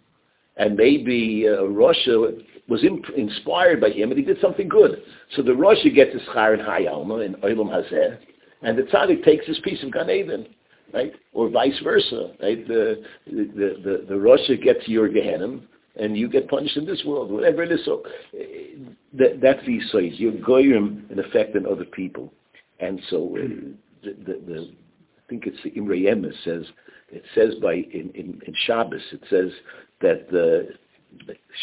and 0.56 0.76
maybe 0.76 1.46
uh, 1.48 1.64
Russia 1.64 2.32
was 2.68 2.84
imp- 2.84 3.10
inspired 3.16 3.80
by 3.80 3.90
him, 3.90 4.10
and 4.10 4.18
he 4.18 4.24
did 4.24 4.40
something 4.40 4.68
good. 4.68 5.02
So 5.36 5.42
the 5.42 5.54
Russia 5.54 5.90
gets 5.90 6.12
his 6.12 6.22
schar 6.34 6.54
in 6.58 6.64
Hayalma 6.64 7.24
in 7.26 7.34
Olam 7.34 7.68
Hazeh 7.68 8.18
and 8.64 8.78
the 8.78 8.82
tzaddik 8.82 9.22
takes 9.24 9.46
his 9.46 9.58
piece 9.60 9.82
of 9.82 9.92
Gan 9.92 10.10
Eden, 10.10 10.46
right? 10.92 11.12
Or 11.32 11.48
vice 11.50 11.78
versa, 11.84 12.32
right? 12.42 12.66
The 12.66 13.04
the 13.26 13.76
the, 13.84 14.04
the 14.08 14.18
Russia 14.18 14.56
gets 14.56 14.88
your 14.88 15.08
Gehenim, 15.08 15.62
and 16.00 16.16
you 16.16 16.28
get 16.28 16.48
punished 16.48 16.76
in 16.76 16.86
this 16.86 17.02
world, 17.04 17.30
whatever 17.30 17.62
it 17.62 17.70
is. 17.70 17.84
So 17.84 18.02
that, 18.32 19.38
that's 19.40 19.64
the 19.66 19.80
size. 19.92 20.18
You're 20.18 20.32
goyim 20.40 21.06
in 21.10 21.18
effect 21.18 21.54
other 21.70 21.84
people, 21.84 22.32
and 22.80 23.00
so 23.10 23.36
uh, 23.36 23.40
the, 24.02 24.12
the, 24.24 24.40
the 24.46 24.68
I 25.18 25.28
think 25.28 25.46
it's 25.46 25.62
the 25.62 25.70
Imre 25.70 25.96
Yemes 25.96 26.34
says 26.44 26.64
it 27.10 27.22
says 27.34 27.54
by 27.62 27.74
in, 27.74 28.10
in, 28.14 28.40
in 28.46 28.54
Shabbos 28.66 29.02
it 29.12 29.22
says 29.30 29.50
that 30.00 30.30
the 30.30 30.68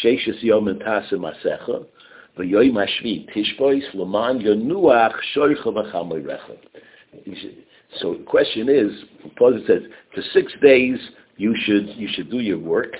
Sheishas 0.02 0.42
Yom 0.42 0.68
and 0.68 0.80
Tasa 0.80 1.14
Masecha 1.14 1.86
v'yoyim 2.38 3.28
Tishbois 3.34 3.82
Yonuach 3.94 5.12
Recha. 5.36 6.56
So 8.00 8.14
the 8.14 8.24
question 8.24 8.70
is, 8.70 8.90
Paul 9.36 9.60
says, 9.66 9.82
for 10.14 10.22
six 10.32 10.52
days 10.62 10.98
you 11.36 11.54
should 11.64 11.88
you 11.96 12.08
should 12.10 12.30
do 12.30 12.38
your 12.38 12.58
work, 12.58 12.94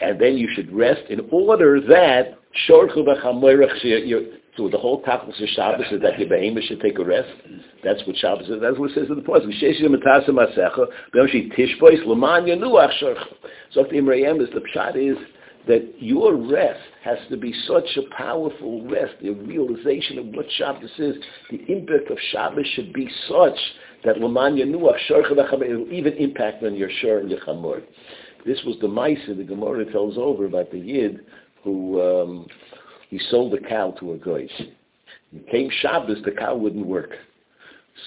and 0.00 0.20
then 0.20 0.36
you 0.36 0.48
should 0.54 0.70
rest 0.72 1.02
in 1.08 1.26
order 1.30 1.80
that 1.80 2.36
so 4.56 4.68
the 4.68 4.78
whole 4.78 5.00
topic 5.02 5.28
of 5.28 5.48
Shabbos 5.50 5.86
is 5.92 6.02
that 6.02 6.14
your 6.14 6.62
should 6.66 6.80
take 6.80 6.98
a 6.98 7.04
rest. 7.04 7.30
That's 7.84 8.04
what 8.06 8.16
Shabbos 8.16 8.48
is. 8.48 8.60
That's 8.60 8.78
what 8.78 8.90
it 8.90 8.94
says 8.94 9.06
in 9.08 9.16
the 9.16 9.22
Pasuk. 9.22 9.52
So 13.72 13.84
the 13.90 13.96
Imrayim 13.96 14.42
is 14.42 14.48
the 14.52 14.60
pshat 14.74 14.96
is 14.96 15.16
that 15.68 15.94
your 15.98 16.34
rest 16.36 16.80
has 17.04 17.18
to 17.28 17.36
be 17.36 17.54
such 17.66 17.96
a 17.96 18.14
powerful 18.14 18.86
rest, 18.88 19.14
the 19.22 19.30
realization 19.30 20.18
of 20.18 20.26
what 20.26 20.46
Shabbos 20.56 20.90
is, 20.98 21.16
the 21.50 21.64
impact 21.68 22.10
of 22.10 22.18
Shabbos 22.32 22.66
should 22.74 22.92
be 22.92 23.08
such 23.28 23.58
that 24.04 24.18
Laman 24.18 24.56
Yanuach 24.56 24.98
it 25.62 25.76
will 25.76 25.92
even 25.92 26.14
impact 26.14 26.64
on 26.64 26.74
your 26.74 26.90
Shur 27.00 27.18
and 27.18 27.30
your. 27.30 27.82
This 28.46 28.58
was 28.64 28.76
the 28.80 28.88
Maisa 28.88 29.36
the 29.36 29.44
Gemara 29.44 29.90
tells 29.92 30.16
over 30.16 30.46
about 30.46 30.70
the 30.70 30.78
Yid 30.78 31.20
who 31.62 32.00
um, 32.00 32.46
he 33.10 33.18
sold 33.30 33.52
a 33.54 33.60
cow 33.60 33.90
to 33.98 34.12
a 34.12 34.16
guy. 34.16 34.48
He 35.32 35.40
came 35.50 35.68
Shabbos, 35.80 36.22
the 36.24 36.30
cow 36.30 36.56
wouldn't 36.56 36.86
work. 36.86 37.10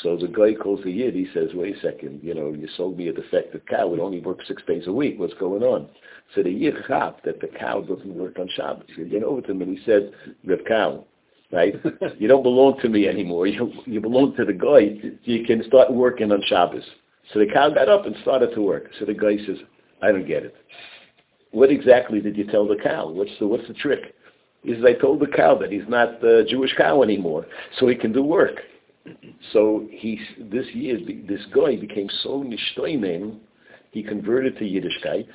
So 0.01 0.17
the 0.17 0.27
guy 0.27 0.55
calls 0.55 0.83
the 0.83 0.91
Yid, 0.91 1.13
he 1.13 1.27
says, 1.33 1.49
wait 1.53 1.75
a 1.75 1.79
second, 1.81 2.21
you 2.23 2.33
know, 2.33 2.53
you 2.53 2.67
sold 2.75 2.97
me 2.97 3.09
a 3.09 3.13
defective 3.13 3.61
cow, 3.69 3.93
it 3.93 3.99
only 3.99 4.21
works 4.21 4.47
six 4.47 4.63
days 4.65 4.87
a 4.87 4.91
week, 4.91 5.19
what's 5.19 5.33
going 5.35 5.61
on? 5.61 5.87
So 6.33 6.41
the 6.41 6.49
Yid 6.49 6.75
chap 6.87 7.21
that 7.25 7.39
the 7.41 7.47
cow 7.47 7.81
doesn't 7.81 8.15
work 8.15 8.39
on 8.39 8.49
Shabbos. 8.55 8.87
He 8.95 9.03
went 9.03 9.23
over 9.23 9.41
to 9.41 9.51
him 9.51 9.61
and 9.61 9.77
he 9.77 9.83
said, 9.85 10.13
Reb 10.45 10.65
Cow, 10.65 11.05
right, 11.51 11.75
you 12.17 12.27
don't 12.27 12.43
belong 12.43 12.79
to 12.81 12.89
me 12.89 13.07
anymore, 13.07 13.45
you, 13.45 13.71
you 13.85 14.01
belong 14.01 14.35
to 14.37 14.45
the 14.45 14.53
guy, 14.53 15.11
you 15.25 15.45
can 15.45 15.63
start 15.67 15.93
working 15.93 16.31
on 16.31 16.41
Shabbos. 16.47 16.83
So 17.31 17.39
the 17.39 17.47
cow 17.53 17.69
got 17.69 17.89
up 17.89 18.05
and 18.05 18.15
started 18.21 18.53
to 18.55 18.61
work. 18.61 18.89
So 18.99 19.05
the 19.05 19.13
guy 19.13 19.37
says, 19.45 19.57
I 20.01 20.11
don't 20.11 20.27
get 20.27 20.43
it. 20.43 20.55
What 21.51 21.69
exactly 21.69 22.19
did 22.19 22.35
you 22.35 22.45
tell 22.45 22.67
the 22.67 22.77
cow? 22.81 23.09
What's 23.09 23.31
the, 23.39 23.47
what's 23.47 23.67
the 23.67 23.75
trick? 23.75 24.15
He 24.63 24.73
says, 24.73 24.83
I 24.85 24.93
told 24.93 25.19
the 25.19 25.27
cow 25.27 25.55
that 25.55 25.71
he's 25.71 25.87
not 25.87 26.21
the 26.21 26.45
Jewish 26.49 26.73
cow 26.77 27.03
anymore, 27.03 27.45
so 27.77 27.87
he 27.87 27.95
can 27.95 28.13
do 28.13 28.23
work. 28.23 28.61
So 29.51 29.85
he, 29.91 30.19
this 30.39 30.65
year, 30.73 30.97
this 31.27 31.41
guy 31.53 31.75
became 31.75 32.09
so 32.21 32.43
nishtoinen, 32.43 33.39
he 33.91 34.01
converted 34.01 34.57
to 34.57 34.63
Yiddishkeit, 34.63 35.27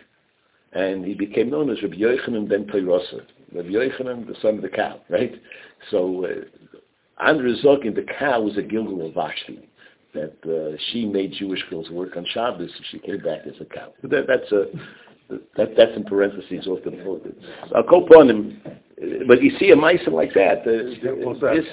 and 0.73 1.05
he 1.05 1.15
became 1.15 1.51
known 1.51 1.71
as 1.71 1.83
Rabbi 1.83 1.97
Yochanan 1.97 2.49
ben 2.49 2.65
Toyrosa. 2.65 3.23
Rabbi 3.55 3.69
Yochanan, 3.69 4.27
the 4.27 4.35
son 4.41 4.57
of 4.57 4.63
the 4.63 4.69
cow, 4.69 5.01
right? 5.11 5.35
So, 5.91 6.25
uh, 6.25 7.25
Andrew 7.25 7.55
Zokin, 7.63 7.95
the 7.95 8.07
cow 8.19 8.41
was 8.41 8.57
a 8.57 8.63
Gilgal 8.63 9.07
of 9.07 9.15
Vashti, 9.15 9.69
that 10.15 10.35
uh, 10.47 10.77
she 10.91 11.05
made 11.05 11.33
Jewish 11.33 11.63
girls 11.69 11.91
work 11.91 12.17
on 12.17 12.25
Shabbos, 12.33 12.71
and 12.75 12.87
she 12.91 12.99
came 12.99 13.19
back 13.19 13.41
as 13.47 13.55
a 13.61 13.65
cow. 13.67 13.93
That, 14.03 14.27
that's 14.27 14.51
a, 14.53 14.67
that, 15.57 15.77
that's 15.77 15.97
in 15.97 16.05
parentheses 16.05 16.67
off 16.67 16.83
the 16.85 16.93
photo. 16.93 17.33
I'll 17.75 17.83
go 17.83 18.05
upon 18.05 18.31
him. 18.31 18.63
But 19.27 19.43
you 19.43 19.51
see 19.59 19.71
a 19.71 19.77
mice 19.77 20.01
like 20.11 20.35
that. 20.35 20.63
Uh, 20.63 21.55
this, 21.55 21.65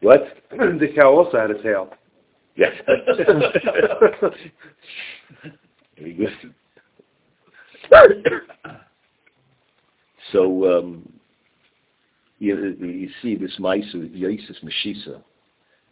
what? 0.00 0.22
the 0.50 0.88
cow 0.94 1.12
also 1.12 1.38
had 1.38 1.50
a 1.50 1.62
tail. 1.62 1.90
Yes. 2.56 2.72
So 10.32 10.78
um, 10.78 11.10
you, 12.38 12.76
you 12.78 13.08
see 13.22 13.34
this 13.34 13.54
mice, 13.58 13.86
Yosis 13.94 14.62
Meshisa, 14.62 15.22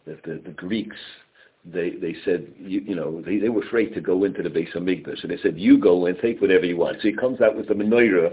that 0.07 0.23
the, 0.25 0.43
the 0.45 0.53
Greeks 0.53 0.97
they 1.73 1.91
they 1.91 2.15
said 2.25 2.47
you, 2.59 2.81
you 2.81 2.95
know 2.95 3.23
they, 3.23 3.39
they 3.39 3.49
were 3.49 3.63
afraid 3.63 3.95
to 3.95 4.01
go 4.01 4.25
into 4.25 4.43
the 4.43 4.51
base 4.51 4.69
of 4.75 4.83
Migdash, 4.83 5.23
and 5.23 5.31
they 5.31 5.39
said 5.39 5.59
you 5.59 5.79
go 5.79 6.07
and 6.07 6.17
take 6.21 6.41
whatever 6.41 6.65
you 6.65 6.77
want. 6.77 6.97
So 7.03 7.09
he 7.09 7.13
comes 7.13 7.41
out 7.41 7.57
with 7.57 7.69
the 7.69 7.75
menorah, 7.75 8.33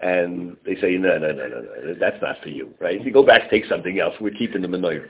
and 0.00 0.56
they 0.64 0.74
say 0.76 0.92
no 0.96 1.18
no 1.18 1.32
no 1.32 1.48
no 1.48 1.60
no 1.60 1.94
that's 1.98 2.20
not 2.22 2.36
for 2.42 2.48
you, 2.48 2.74
right? 2.80 3.02
You 3.04 3.12
go 3.12 3.24
back, 3.24 3.50
take 3.50 3.64
something 3.66 4.00
else. 4.00 4.14
We're 4.20 4.30
keeping 4.30 4.62
the 4.62 4.68
menorah. 4.68 5.08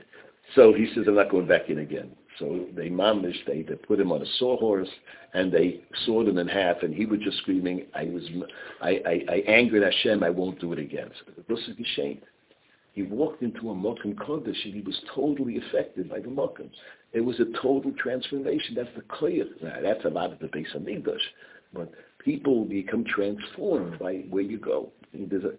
So 0.55 0.73
he 0.73 0.87
says 0.93 1.05
I'm 1.07 1.15
not 1.15 1.31
going 1.31 1.47
back 1.47 1.69
in 1.69 1.79
again. 1.79 2.11
So 2.39 2.65
they 2.75 2.89
mamish, 2.89 3.37
they, 3.47 3.61
they 3.61 3.75
put 3.75 3.99
him 3.99 4.11
on 4.11 4.21
a 4.21 4.25
sawhorse, 4.39 4.89
and 5.33 5.51
they 5.51 5.81
sawed 6.05 6.27
him 6.27 6.37
in 6.37 6.47
half, 6.47 6.83
and 6.83 6.93
he 6.93 7.05
was 7.05 7.19
just 7.21 7.37
screaming, 7.37 7.85
I 7.93 8.05
was, 8.05 8.23
I, 8.81 8.89
I, 9.05 9.25
I 9.29 9.35
angered 9.47 9.83
Hashem, 9.83 10.21
I 10.23 10.29
won't 10.29 10.59
do 10.59 10.73
it 10.73 10.79
again. 10.79 11.09
So 11.25 11.41
this 11.47 11.59
is 11.59 11.87
shame. 11.95 12.21
He 12.93 13.03
walked 13.03 13.41
into 13.41 13.69
a 13.69 13.73
Mokum 13.73 14.15
Kodesh, 14.15 14.63
and 14.65 14.73
he 14.73 14.81
was 14.81 14.99
totally 15.13 15.57
affected 15.57 16.09
by 16.09 16.19
the 16.19 16.29
Mokum. 16.29 16.69
It 17.11 17.21
was 17.21 17.39
a 17.39 17.45
total 17.61 17.91
transformation. 17.97 18.75
That's 18.75 18.89
the. 18.95 19.45
Now, 19.61 19.81
that's 19.81 20.05
a 20.05 20.09
lot 20.09 20.31
of 20.31 20.39
the 20.39 20.47
base 20.47 20.67
of 20.73 20.87
English. 20.87 21.21
But 21.73 21.91
people 22.25 22.65
become 22.65 23.05
transformed 23.05 23.99
by 23.99 24.25
where 24.29 24.43
you 24.43 24.57
go. 24.57 24.91
There's 25.13 25.45
a, 25.45 25.51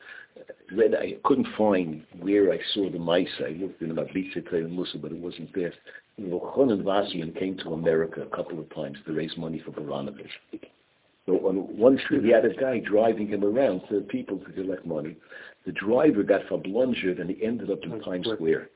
read, 0.74 0.94
I 0.94 1.14
couldn't 1.24 1.46
find 1.56 2.02
where 2.20 2.52
I 2.52 2.58
saw 2.74 2.90
the 2.90 2.98
mice. 2.98 3.28
I 3.38 3.50
looked 3.50 3.80
in 3.80 3.92
about 3.92 4.08
Bitzik 4.08 4.52
and 4.52 4.72
Musa, 4.72 4.98
but 4.98 5.12
it 5.12 5.18
wasn't 5.18 5.54
there. 5.54 5.72
Chonin 6.20 6.82
Vassian 6.82 7.38
came 7.38 7.56
to 7.58 7.72
America 7.72 8.22
a 8.22 8.36
couple 8.36 8.58
of 8.58 8.74
times 8.74 8.98
to 9.06 9.14
raise 9.14 9.36
money 9.38 9.62
for 9.64 9.70
Baranovich. 9.70 10.28
So 11.26 11.34
on 11.48 11.76
one 11.76 11.98
street, 12.04 12.24
he 12.24 12.30
had 12.30 12.44
a 12.44 12.54
guy 12.54 12.80
driving 12.80 13.28
him 13.28 13.44
around 13.44 13.82
to 13.88 14.00
people 14.02 14.38
to 14.38 14.52
collect 14.52 14.86
money. 14.86 15.16
The 15.64 15.72
driver 15.72 16.22
got 16.22 16.42
verblungered 16.46 17.20
and 17.20 17.30
he 17.30 17.44
ended 17.44 17.70
up 17.70 17.82
in 17.82 18.00
Times 18.00 18.28
Square. 18.34 18.68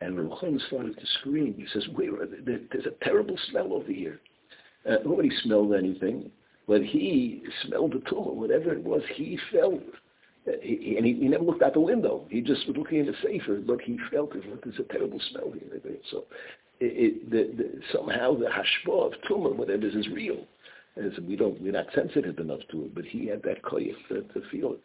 And 0.00 0.16
Rechon 0.16 0.58
started 0.66 0.98
to 0.98 1.06
scream. 1.20 1.54
He 1.56 1.66
says, 1.72 1.86
Wait, 1.94 2.10
there's 2.44 2.86
a 2.86 3.04
terrible 3.04 3.36
smell 3.50 3.72
over 3.74 3.92
here. 3.92 4.20
Uh, 4.88 4.96
nobody 5.04 5.30
smelled 5.42 5.74
anything, 5.74 6.30
but 6.70 6.84
he 6.84 7.42
smelled 7.64 7.94
the 7.94 8.08
tool, 8.08 8.36
whatever 8.36 8.72
it 8.72 8.84
was, 8.84 9.02
he 9.16 9.36
felt. 9.50 9.82
Uh, 10.46 10.52
he, 10.62 10.94
and 10.96 11.04
he, 11.04 11.14
he, 11.14 11.26
never 11.26 11.42
looked 11.42 11.62
out 11.62 11.74
the 11.74 11.80
window. 11.80 12.24
He 12.30 12.40
just 12.40 12.64
was 12.68 12.76
looking 12.76 13.00
in 13.00 13.06
the 13.06 13.14
safer, 13.24 13.56
but 13.56 13.80
he 13.80 13.98
felt 14.12 14.36
it. 14.36 14.48
Look, 14.48 14.62
there's 14.62 14.78
a 14.78 14.84
terrible 14.84 15.20
smell 15.32 15.50
here. 15.50 15.80
So 16.12 16.26
it, 16.78 16.84
it, 16.84 17.30
the, 17.30 17.56
the, 17.60 17.80
somehow 17.92 18.36
the 18.36 18.46
hashpah 18.46 19.06
of 19.06 19.20
tumah, 19.28 19.56
whatever 19.56 19.84
is, 19.84 19.96
is 19.96 20.08
real. 20.10 20.46
And 20.94 21.12
so 21.16 21.22
we 21.22 21.34
don't, 21.34 21.60
we're 21.60 21.72
not 21.72 21.86
sensitive 21.92 22.38
enough 22.38 22.60
to 22.70 22.84
it, 22.84 22.94
but 22.94 23.04
he 23.04 23.26
had 23.26 23.42
that 23.42 23.62
koyach 23.64 23.96
to, 24.08 24.22
to 24.22 24.48
feel 24.52 24.74
it. 24.74 24.80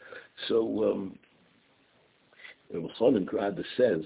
So, 0.48 0.92
um, 0.92 1.20
Chanan 3.00 3.26
Grada 3.26 3.64
says, 3.78 4.02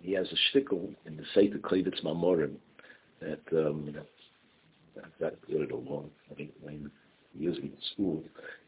he 0.00 0.12
has 0.12 0.28
a 0.30 0.56
shtickle 0.56 0.94
in 1.06 1.16
the 1.16 1.24
Sefer 1.34 1.58
Kovetz 1.58 2.04
Maamarim 2.04 2.54
that 3.20 3.40
um, 3.52 3.96
I've 5.02 5.18
got 5.18 5.34
it 5.48 5.72
along. 5.72 6.10
In 7.86 7.92
school. 7.94 8.24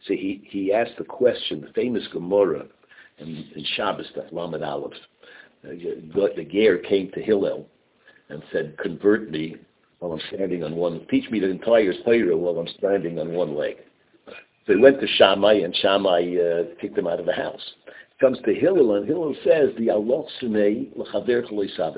So 0.06 0.14
he, 0.14 0.46
he 0.48 0.72
asked 0.72 0.98
the 0.98 1.04
question, 1.04 1.60
the 1.60 1.72
famous 1.72 2.06
Gemara, 2.12 2.66
And 3.18 3.28
in 3.28 3.64
Shabbos, 3.74 4.06
that 4.16 4.32
Lamed 4.32 4.62
Aleph, 4.62 4.92
uh, 5.64 5.70
the 5.70 6.46
Ger 6.50 6.78
came 6.78 7.10
to 7.12 7.20
Hillel 7.20 7.66
and 8.28 8.42
said, 8.52 8.76
convert 8.78 9.30
me 9.30 9.56
while 9.98 10.12
I'm 10.12 10.20
standing 10.32 10.62
on 10.62 10.76
one, 10.76 11.06
teach 11.10 11.28
me 11.30 11.40
the 11.40 11.50
entire 11.50 11.92
Torah 12.04 12.36
while 12.36 12.58
I'm 12.58 12.68
standing 12.78 13.18
on 13.18 13.32
one 13.32 13.56
leg. 13.56 13.76
So 14.66 14.74
he 14.74 14.80
went 14.80 15.00
to 15.00 15.06
Shammai, 15.06 15.54
and 15.54 15.74
Shammai 15.74 16.36
uh, 16.36 16.80
kicked 16.80 16.96
him 16.96 17.06
out 17.06 17.20
of 17.20 17.26
the 17.26 17.32
house. 17.32 17.62
Comes 18.20 18.38
to 18.44 18.54
Hillel, 18.54 18.96
and 18.96 19.06
Hillel 19.08 19.34
says, 19.44 19.70
the 19.78 19.90
Allah 19.90 20.24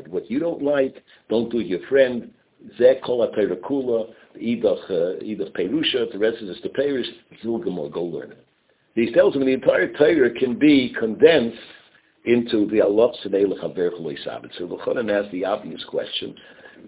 What 0.08 0.30
you 0.30 0.38
don't 0.38 0.62
like, 0.62 1.02
don't 1.28 1.50
do 1.50 1.60
your 1.60 1.80
friend. 1.88 2.32
Zeh 2.78 3.00
kol 3.02 3.26
kula, 3.28 4.12
idach 4.36 4.90
uh, 4.90 5.22
idach 5.22 5.52
perusha, 5.52 6.10
the 6.12 6.18
rest 6.18 6.42
is 6.42 6.60
the 6.62 6.68
Perish, 6.68 7.06
Zilgamor, 7.42 7.90
go 7.92 8.04
learn 8.04 8.32
it. 8.32 8.46
He 8.94 9.12
tells 9.12 9.34
him 9.34 9.44
the 9.44 9.52
entire 9.52 9.92
Torah 9.92 10.30
can 10.30 10.58
be 10.58 10.94
condensed 10.98 11.58
into 12.24 12.66
the 12.66 12.80
Allah 12.82 13.12
S'nei 13.24 13.46
L'chaver 13.48 13.90
Sabbath. 14.24 14.50
So 14.58 14.64
L'chonan 14.64 15.10
asks 15.10 15.32
the 15.32 15.44
obvious 15.44 15.82
question. 15.84 16.34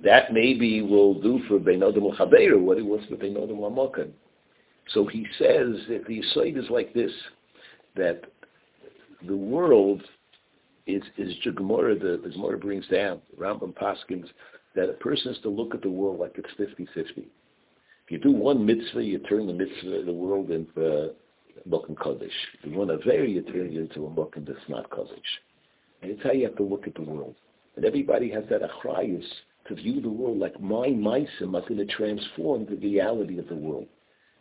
That 0.05 0.33
maybe 0.33 0.83
will 0.83 1.21
do 1.21 1.41
for 1.49 1.59
Beinodim 1.59 2.02
L'chaver 2.02 2.59
what 2.59 2.79
it 2.79 2.85
was 2.85 3.00
for 3.09 3.17
Beinodim 3.17 3.61
L'mokan. 3.61 4.11
So 4.88 5.07
he 5.07 5.26
says 5.38 5.76
that 5.88 6.05
the 6.07 6.23
site 6.35 6.57
is 6.57 6.69
like 6.69 6.93
this, 6.93 7.12
that 7.95 8.23
the 9.26 9.37
world 9.37 10.02
is, 10.87 11.02
is 11.17 11.35
Gemara, 11.57 11.99
the, 11.99 12.21
the 12.23 12.31
Gemara 12.31 12.59
brings 12.59 12.87
down, 12.88 13.21
Rambam 13.38 13.75
Paskins, 13.75 14.26
that 14.75 14.88
a 14.88 14.95
person 14.95 15.33
has 15.33 15.43
to 15.43 15.49
look 15.49 15.75
at 15.75 15.83
the 15.83 15.91
world 15.91 16.21
like 16.21 16.37
it's 16.37 16.49
50-50. 16.59 17.19
If 17.19 18.11
you 18.11 18.19
do 18.19 18.33
one 18.33 18.64
mitzvah, 18.64 19.02
you 19.02 19.19
turn 19.21 19.47
the 19.47 19.52
mitzvah, 19.52 20.02
the 20.05 20.12
world 20.12 20.50
into 20.50 20.87
a 20.87 21.69
Mokum 21.69 21.95
Kodesh. 21.95 22.31
If 22.55 22.71
you 22.71 22.76
want 22.76 22.91
a 22.91 22.99
very 22.99 23.33
you 23.33 23.43
turn 23.43 23.67
it 23.67 23.76
into 23.76 24.07
a 24.07 24.11
Mokum 24.11 24.47
that's 24.47 24.69
not 24.69 24.91
Kodesh. 24.91 25.21
And 26.00 26.11
it's 26.11 26.23
how 26.23 26.33
you 26.33 26.45
have 26.47 26.57
to 26.57 26.64
look 26.64 26.87
at 26.87 26.95
the 26.95 27.02
world. 27.02 27.37
And 27.76 27.85
everybody 27.85 28.31
has 28.31 28.45
that 28.50 28.62
achrayus 28.62 29.25
to 29.69 29.75
view 29.75 30.00
the 30.00 30.09
world 30.09 30.38
like 30.38 30.61
my 30.61 30.88
meisim 30.88 31.55
are 31.55 31.67
going 31.69 31.76
to 31.76 31.87
transform 31.87 32.67
the 32.67 32.76
reality 32.76 33.38
of 33.38 33.49
the 33.49 33.55
world. 33.55 33.87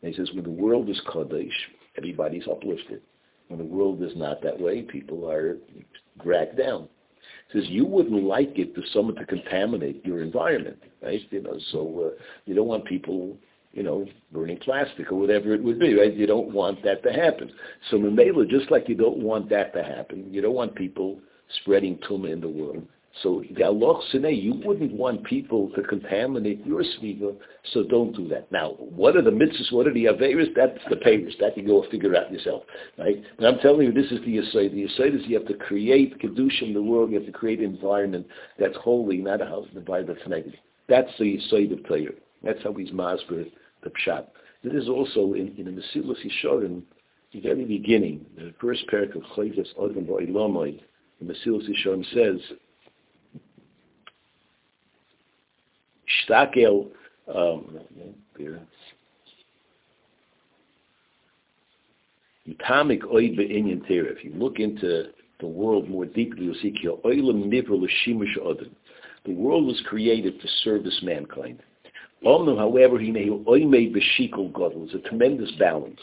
And 0.02 0.14
he 0.14 0.18
says, 0.18 0.34
when 0.34 0.44
the 0.44 0.50
world 0.50 0.90
is 0.90 1.00
Kodesh, 1.08 1.52
everybody's 1.98 2.48
uplifted. 2.48 3.02
When 3.48 3.60
the 3.60 3.66
world 3.66 4.02
is 4.02 4.14
not 4.16 4.42
that 4.42 4.60
way, 4.60 4.82
people 4.82 5.30
are 5.30 5.58
dragged 6.24 6.58
down. 6.58 6.88
Says, 7.54 7.64
you 7.68 7.86
wouldn't 7.86 8.24
like 8.24 8.58
it 8.58 8.74
for 8.74 8.82
someone 8.94 9.16
to 9.16 9.26
contaminate 9.26 10.06
your 10.06 10.22
environment, 10.22 10.82
right? 11.02 11.22
You 11.30 11.42
know, 11.44 11.58
so 11.72 12.12
uh, 12.14 12.22
you 12.46 12.56
don't 12.56 12.68
want 12.68 12.86
people 12.86 13.38
you 13.74 13.84
know, 13.84 14.06
burning 14.32 14.58
plastic 14.58 15.12
or 15.12 15.16
whatever 15.16 15.54
it 15.54 15.64
would 15.64 15.80
be, 15.80 15.94
right? 15.98 16.14
You 16.14 16.28
don't 16.28 16.52
want 16.52 16.84
that 16.84 17.04
to 17.04 17.14
happen. 17.14 17.52
So 17.90 17.98
Mamela, 17.98 18.50
just 18.50 18.70
like 18.70 18.90
you 18.90 18.96
don't 18.96 19.20
want 19.20 19.50
that 19.50 19.74
to 19.74 19.84
happen, 19.84 20.28
you 20.32 20.42
don't 20.42 20.56
want 20.56 20.76
people 20.76 21.20
spreading 21.62 21.98
tumah 21.98 22.34
in 22.34 22.42
the 22.42 22.50
world. 22.50 22.86
So 23.22 23.44
the 23.56 23.64
Allah 23.66 24.02
you 24.14 24.54
wouldn't 24.66 24.94
want 24.94 25.24
people 25.26 25.70
to 25.76 25.84
contaminate 25.84 26.66
your 26.66 26.82
sviva, 26.82 27.36
so 27.74 27.84
don't 27.84 28.16
do 28.16 28.28
that. 28.30 28.52
Now, 28.52 28.72
what 28.80 29.18
are 29.18 29.22
the 29.22 29.32
mitzvahs, 29.32 29.72
what 29.72 29.86
are 29.86 29.94
the 29.94 30.06
averas? 30.06 30.56
That's 30.56 30.80
the 30.90 30.96
papers. 30.96 31.36
That 31.40 31.58
you 31.58 31.68
go 31.68 31.86
figure 31.92 32.16
out 32.16 32.32
yourself, 32.32 32.64
right? 32.98 33.22
But 33.38 33.46
I'm 33.46 33.60
telling 33.60 33.88
you, 33.88 33.94
this 33.94 34.12
is 34.12 34.20
the 34.22 34.38
Yisrael. 34.38 34.72
The 34.72 34.88
Yisrael 34.88 35.20
is 35.20 35.28
you 35.28 35.38
have 35.38 35.48
to 35.48 35.56
create 35.56 36.20
Kedusha 36.20 36.64
in 36.64 36.74
the 36.74 36.82
world, 36.82 37.12
you 37.12 37.18
have 37.18 37.26
to 37.26 37.34
create 37.34 37.60
an 37.60 37.66
environment 37.66 38.28
that's 38.58 38.78
holy, 38.78 39.18
not 39.18 39.42
a 39.42 39.46
house 39.46 39.68
Bible 39.86 40.14
that's 40.16 40.28
negative. 40.28 40.60
That's 40.88 41.12
the 41.20 41.38
Yisrael 41.38 41.74
of 41.74 41.86
Torah. 41.86 42.14
That's 42.44 42.64
how 42.64 42.74
he's 42.74 42.92
masber 42.92 43.52
the 43.84 43.90
pshat. 43.90 44.28
This 44.64 44.74
is 44.74 44.90
also 44.90 45.34
in, 45.34 45.54
in 45.58 45.66
the 45.66 45.72
Mesilas 45.72 46.18
Yesharim, 46.26 46.84
the 47.34 47.40
very 47.42 47.66
beginning, 47.66 48.26
the 48.36 48.54
first 48.62 48.84
parak 48.92 49.16
of 49.16 49.24
Chayvus 49.36 49.74
Odom 49.80 50.06
Ba'ilamai, 50.06 50.80
the 51.20 51.34
Mesilas 51.34 51.68
Yesharim 51.70 52.06
says, 52.14 52.58
Shtakel, 56.28 56.90
um, 57.34 57.80
Yitamik 62.48 63.04
oid 63.04 63.38
be'inyan 63.38 63.88
tera. 63.88 64.12
If 64.12 64.24
you 64.24 64.34
look 64.34 64.60
into 64.60 65.12
the 65.40 65.48
world 65.48 65.90
more 65.90 66.06
deeply, 66.06 66.46
you'll 66.46 66.56
see 66.56 66.74
The 69.24 69.34
world 69.34 69.68
was 69.68 69.80
created 69.88 70.42
to 70.42 70.48
service 70.64 71.00
mankind. 71.04 71.60
However, 72.24 73.00
he 73.00 73.12
may 73.12 73.28
oimei 73.28 73.94
b'shikol. 73.94 74.52
It's 74.56 74.94
a 74.94 75.00
tremendous 75.08 75.52
balance. 75.60 76.00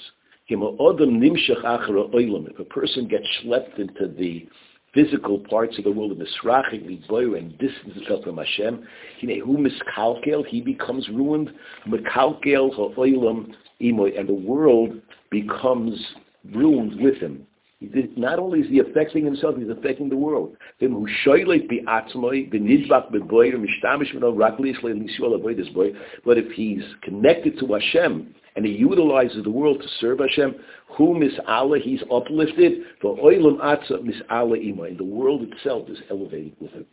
If 0.50 2.58
a 2.58 2.64
person 2.64 3.06
gets 3.06 3.26
schlepped 3.42 3.78
into 3.78 4.08
the 4.08 4.48
physical 4.94 5.38
parts 5.38 5.76
of 5.78 5.84
the 5.84 5.90
world, 5.92 6.12
of 6.12 6.18
Misrach 6.18 6.72
and 6.72 7.58
distance 7.58 7.94
himself 7.94 8.24
from 8.24 8.38
Hashem, 8.38 8.86
he 9.18 10.60
becomes 10.60 11.08
ruined. 11.08 11.50
And 11.84 11.92
the 14.28 14.34
world 14.34 15.00
becomes 15.30 16.14
ruined 16.54 17.00
with 17.00 17.16
him. 17.16 17.46
Not 17.80 18.40
only 18.40 18.60
is 18.60 18.68
he 18.68 18.80
affecting 18.80 19.24
himself, 19.24 19.54
he's 19.56 19.70
affecting 19.70 20.08
the 20.08 20.16
world. 20.16 20.56
But 20.80 20.88
if 26.38 26.52
he's 26.52 26.82
connected 27.02 27.58
to 27.60 27.72
Hashem 27.74 28.34
and 28.56 28.66
he 28.66 28.72
utilizes 28.72 29.44
the 29.44 29.50
world 29.50 29.80
to 29.80 29.88
serve 30.00 30.18
Hashem, 30.18 30.56
mis 30.98 31.38
Allah, 31.46 31.78
he's 31.78 32.02
uplifted. 32.12 32.82
For 33.00 33.16
and 33.32 34.98
the 34.98 35.04
world 35.04 35.42
itself 35.42 35.88
is 35.88 35.98
elevated 36.10 36.56
with 36.60 36.72
him. 36.72 36.86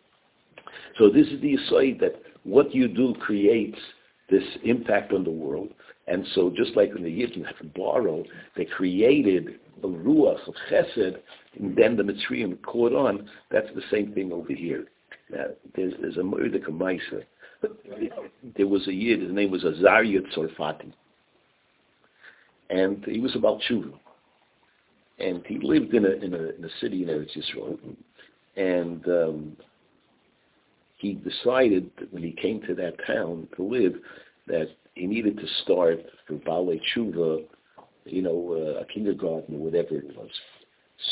So 1.00 1.10
this 1.10 1.28
is 1.28 1.42
the 1.42 1.56
aside 1.56 1.98
that 2.02 2.22
what 2.44 2.76
you 2.76 2.88
do 2.88 3.16
creates 3.16 3.80
this 4.30 4.44
impact 4.64 5.14
on 5.14 5.24
the 5.24 5.32
world. 5.32 5.70
And 6.08 6.26
so 6.36 6.52
just 6.56 6.76
like 6.76 6.94
when 6.94 7.04
the 7.04 7.10
Yidden 7.10 7.44
borrow, 7.74 8.24
they 8.56 8.66
created 8.66 9.60
a 9.84 9.88
ruach 9.88 10.48
of 10.48 10.56
chesed, 10.70 11.18
and 11.60 11.76
then 11.76 11.96
the 11.96 12.04
Mitzrayim 12.04 12.62
caught 12.64 12.94
on. 12.94 13.30
That's 13.52 13.68
the 13.76 13.82
same 13.92 14.14
thing 14.14 14.32
over 14.32 14.54
here. 14.54 14.86
Now, 15.32 15.46
there's, 15.76 15.94
there's 16.02 16.18
a 16.18 16.22
Murdik 16.22 16.66
Maisa. 16.70 17.24
There 18.58 18.68
was 18.68 18.88
a 18.88 18.94
Yid, 18.94 19.22
his 19.22 19.32
name 19.32 19.52
was 19.52 19.64
Azariah 19.64 20.22
Tzorfati. 20.36 20.92
And 22.70 23.04
he 23.06 23.20
was 23.20 23.36
about 23.36 23.62
tshuva. 23.70 23.94
And 25.20 25.46
he 25.46 25.60
lived 25.60 25.94
in 25.94 26.06
a, 26.06 26.10
in 26.10 26.34
a, 26.34 26.50
in 26.58 26.66
a 26.66 26.70
city 26.82 27.04
in 27.04 27.10
Eretz 27.10 27.38
Yisrael. 27.38 27.78
And 28.58 29.08
um, 29.08 29.58
he 30.98 31.14
decided 31.14 31.92
that 32.00 32.12
when 32.14 32.24
he 32.24 32.32
came 32.32 32.62
to 32.64 32.76
that 32.76 32.96
town 33.06 33.48
to 33.56 33.64
live, 33.64 33.94
that 34.48 34.68
he 34.96 35.06
needed 35.06 35.38
to 35.38 35.48
start 35.64 36.00
for 36.28 36.36
Balei 36.36 36.80
Tshuva 36.96 37.46
you 38.06 38.22
know, 38.22 38.54
uh, 38.54 38.82
a 38.82 38.86
kindergarten 38.86 39.56
or 39.56 39.60
whatever 39.60 39.96
it 39.96 40.16
was. 40.16 40.30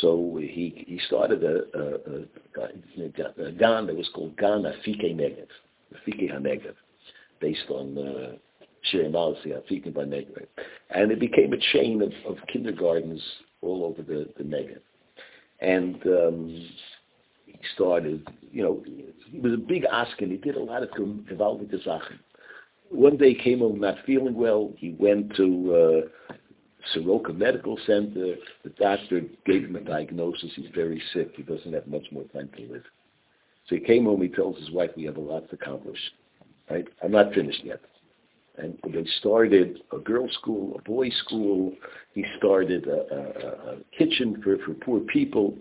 So 0.01 0.37
he 0.39 0.85
he 0.87 0.99
started 1.07 1.43
a, 1.43 1.63
a, 1.77 2.63
a, 2.63 3.47
a 3.47 3.51
gan 3.51 3.87
that 3.87 3.95
was 3.95 4.09
called 4.13 4.37
Gan 4.37 4.63
Afike 4.63 5.13
Negev, 5.15 5.47
Afike 5.93 6.31
HaNegev, 6.31 6.75
based 7.41 7.69
on 7.69 7.97
uh, 7.97 8.31
Shir 8.83 9.09
Malasi, 9.09 9.47
Afike 9.47 9.93
Negev. 9.93 10.45
And 10.89 11.11
it 11.11 11.19
became 11.19 11.53
a 11.53 11.57
chain 11.73 12.01
of, 12.01 12.13
of 12.25 12.37
kindergartens 12.47 13.21
all 13.61 13.83
over 13.83 14.01
the, 14.01 14.29
the 14.37 14.43
Negev. 14.43 14.79
And 15.59 15.95
um, 16.05 16.69
he 17.45 17.59
started, 17.75 18.27
you 18.51 18.63
know, 18.63 18.83
he 19.31 19.39
was 19.39 19.53
a 19.53 19.57
big 19.57 19.85
asking. 19.91 20.29
He 20.29 20.37
did 20.37 20.55
a 20.55 20.63
lot 20.63 20.83
of 20.83 20.89
gewaltige 20.89 21.83
Sachen. 21.83 22.19
One 22.89 23.17
day 23.17 23.33
he 23.33 23.41
came 23.41 23.59
home 23.59 23.79
not 23.79 23.97
feeling 24.05 24.35
well. 24.35 24.71
He 24.77 24.95
went 24.99 25.35
to 25.35 26.03
uh, 26.29 26.33
Soroka 26.93 27.33
Medical 27.33 27.77
Center. 27.85 28.35
The 28.63 28.69
doctor 28.71 29.21
gave 29.45 29.65
him 29.65 29.75
a 29.75 29.81
diagnosis. 29.81 30.51
He's 30.55 30.69
very 30.73 31.01
sick. 31.13 31.31
He 31.35 31.43
doesn't 31.43 31.73
have 31.73 31.87
much 31.87 32.05
more 32.11 32.23
time 32.25 32.49
to 32.57 32.61
live. 32.63 32.83
So 33.67 33.75
he 33.75 33.81
came 33.81 34.05
home. 34.05 34.21
He 34.21 34.27
tells 34.27 34.57
his 34.57 34.71
wife, 34.71 34.91
"We 34.97 35.05
have 35.05 35.17
a 35.17 35.21
lot 35.21 35.49
to 35.49 35.55
accomplish. 35.55 35.99
Right? 36.69 36.85
I'm 37.01 37.11
not 37.11 37.33
finished 37.33 37.63
yet." 37.63 37.79
And 38.57 38.77
they 38.83 39.05
started 39.19 39.79
a 39.91 39.97
girls' 39.97 40.33
school, 40.33 40.75
a 40.77 40.81
boys' 40.83 41.15
school. 41.25 41.73
He 42.13 42.23
started 42.37 42.87
a, 42.87 43.15
a, 43.15 43.71
a 43.71 43.77
kitchen 43.97 44.41
for, 44.43 44.57
for 44.59 44.73
poor 44.75 44.99
people. 44.99 45.57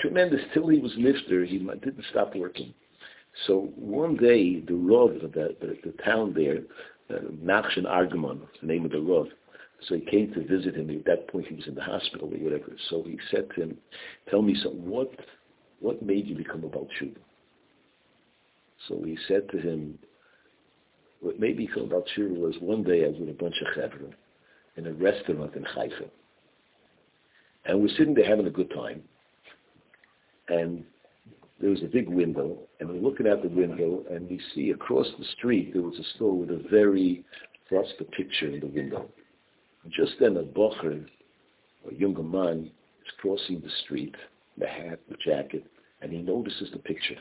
Tremendous. 0.00 0.40
Till 0.52 0.68
he 0.68 0.78
was 0.78 0.92
nifter, 0.92 1.46
he 1.46 1.58
didn't 1.58 2.04
stop 2.10 2.34
working. 2.34 2.74
So 3.46 3.72
one 3.76 4.16
day, 4.16 4.60
the 4.60 4.74
Rav, 4.74 5.14
the, 5.20 5.56
the, 5.60 5.78
the 5.84 5.94
town 6.04 6.34
there, 6.34 6.58
uh, 7.10 7.20
Nachshon 7.44 7.84
Argamon, 7.84 8.40
the 8.60 8.66
name 8.66 8.84
of 8.84 8.90
the 8.90 9.00
Rav, 9.00 9.26
so 9.88 9.94
he 9.94 10.00
came 10.00 10.32
to 10.32 10.46
visit 10.46 10.76
him. 10.76 10.90
At 10.90 11.04
that 11.04 11.28
point, 11.28 11.46
he 11.46 11.54
was 11.54 11.66
in 11.66 11.74
the 11.74 11.82
hospital 11.82 12.28
or 12.32 12.38
whatever. 12.38 12.72
So 12.88 13.02
he 13.02 13.18
said 13.30 13.48
to 13.54 13.62
him, 13.62 13.78
"Tell 14.30 14.42
me 14.42 14.54
something. 14.54 14.88
What 14.88 15.10
what 15.80 16.02
made 16.02 16.26
you 16.26 16.34
become 16.34 16.64
a 16.64 16.68
Baal 16.68 16.88
So 18.88 19.02
he 19.02 19.18
said 19.28 19.48
to 19.50 19.58
him, 19.58 19.98
"What 21.20 21.38
made 21.38 21.58
me 21.58 21.66
become 21.66 21.84
a 21.84 21.86
Baal 21.88 22.04
was 22.16 22.58
one 22.60 22.82
day 22.82 23.04
I 23.04 23.08
was 23.08 23.18
with 23.18 23.28
a 23.28 23.34
bunch 23.34 23.60
of 23.60 23.68
chevra 23.74 24.14
in 24.76 24.86
a 24.86 24.92
restaurant 24.92 25.54
in 25.54 25.64
Haifa, 25.64 26.10
and 27.66 27.80
we're 27.80 27.88
sitting 27.88 28.14
there 28.14 28.26
having 28.26 28.46
a 28.46 28.50
good 28.50 28.70
time, 28.70 29.02
and 30.48 30.84
there 31.60 31.70
was 31.70 31.82
a 31.82 31.86
big 31.86 32.08
window, 32.08 32.58
and 32.80 32.88
we're 32.88 32.96
looking 32.96 33.28
out 33.28 33.42
the 33.42 33.48
window, 33.48 34.04
and 34.10 34.28
we 34.28 34.40
see 34.54 34.70
across 34.70 35.06
the 35.18 35.24
street 35.36 35.72
there 35.72 35.82
was 35.82 35.98
a 35.98 36.04
store 36.16 36.36
with 36.36 36.50
a 36.50 36.58
very 36.70 37.24
frosted 37.68 38.10
picture 38.12 38.48
in 38.48 38.60
the 38.60 38.66
window. 38.66 39.08
Just 39.90 40.14
then 40.18 40.36
a 40.36 40.42
bocher, 40.42 41.06
a 41.90 41.94
younger 41.94 42.22
man, 42.22 42.70
is 43.04 43.12
crossing 43.18 43.60
the 43.60 43.70
street, 43.84 44.14
the 44.56 44.66
hat, 44.66 45.00
the 45.08 45.16
jacket, 45.24 45.64
and 46.00 46.12
he 46.12 46.22
notices 46.22 46.70
the 46.72 46.78
picture. 46.78 47.16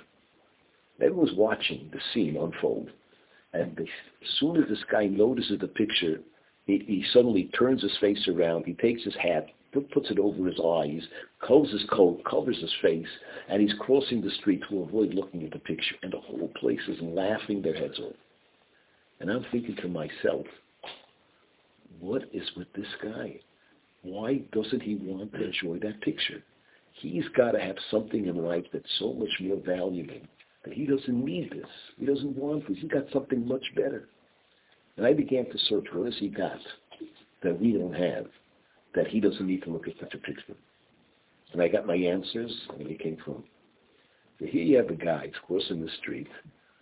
Everyone's 1.01 1.35
watching 1.35 1.89
the 1.91 1.99
scene 2.13 2.37
unfold. 2.37 2.89
And 3.53 3.77
as 3.79 3.87
soon 4.39 4.57
as 4.57 4.69
this 4.69 4.83
guy 4.89 5.07
notices 5.07 5.59
the 5.59 5.67
picture, 5.67 6.21
he, 6.65 6.83
he 6.87 7.05
suddenly 7.11 7.51
turns 7.57 7.81
his 7.81 7.97
face 7.99 8.27
around, 8.27 8.65
he 8.65 8.73
takes 8.73 9.03
his 9.03 9.15
hat, 9.15 9.47
put, 9.73 9.91
puts 9.91 10.09
it 10.09 10.19
over 10.19 10.47
his 10.47 10.59
eyes, 10.59 11.05
covers 11.45 11.71
his 11.71 11.83
coat, 11.91 12.23
covers 12.23 12.59
his 12.61 12.73
face, 12.81 13.07
and 13.49 13.61
he's 13.61 13.77
crossing 13.79 14.21
the 14.21 14.31
street 14.31 14.61
to 14.69 14.81
avoid 14.83 15.13
looking 15.13 15.43
at 15.43 15.51
the 15.51 15.59
picture. 15.59 15.95
And 16.01 16.13
the 16.13 16.19
whole 16.19 16.51
place 16.55 16.81
is 16.87 17.01
laughing 17.01 17.61
their 17.61 17.75
heads 17.75 17.99
off. 17.99 18.15
And 19.19 19.29
I'm 19.29 19.45
thinking 19.51 19.75
to 19.77 19.87
myself, 19.87 20.45
what 22.03 22.23
is 22.33 22.49
with 22.57 22.71
this 22.73 22.87
guy? 23.01 23.39
Why 24.01 24.41
doesn't 24.51 24.81
he 24.81 24.95
want 24.95 25.31
to 25.31 25.45
enjoy 25.45 25.79
that 25.79 26.01
picture? 26.01 26.43
He's 26.91 27.23
got 27.35 27.51
to 27.51 27.59
have 27.61 27.77
something 27.89 28.27
in 28.27 28.35
life 28.35 28.65
that's 28.73 28.99
so 28.99 29.13
much 29.13 29.29
more 29.39 29.61
valuable 29.65 30.19
that 30.65 30.73
he 30.73 30.85
doesn't 30.85 31.25
need 31.25 31.51
this. 31.51 31.69
He 31.97 32.05
doesn't 32.05 32.35
want 32.35 32.67
this. 32.67 32.77
He 32.81 32.89
got 32.89 33.05
something 33.13 33.47
much 33.47 33.63
better. 33.75 34.09
And 34.97 35.05
I 35.05 35.13
began 35.13 35.45
to 35.45 35.57
search, 35.69 35.85
what 35.93 36.05
has 36.05 36.17
he 36.19 36.27
got 36.27 36.59
that 37.41 37.59
we 37.59 37.71
don't 37.71 37.93
have, 37.93 38.27
that 38.95 39.07
he 39.07 39.21
doesn't 39.21 39.47
need 39.47 39.63
to 39.63 39.71
look 39.71 39.87
at 39.87 39.97
such 39.99 40.13
a 40.13 40.17
picture? 40.17 40.55
And 41.53 41.61
I 41.61 41.69
got 41.69 41.87
my 41.87 41.95
answers, 41.95 42.53
and 42.77 42.85
they 42.85 42.95
came 42.95 43.17
from. 43.23 43.45
So 44.39 44.45
here 44.45 44.63
you 44.63 44.75
have 44.77 44.89
a 44.89 44.95
guy 44.95 45.31
crossing 45.47 45.81
the 45.81 45.91
street, 46.01 46.27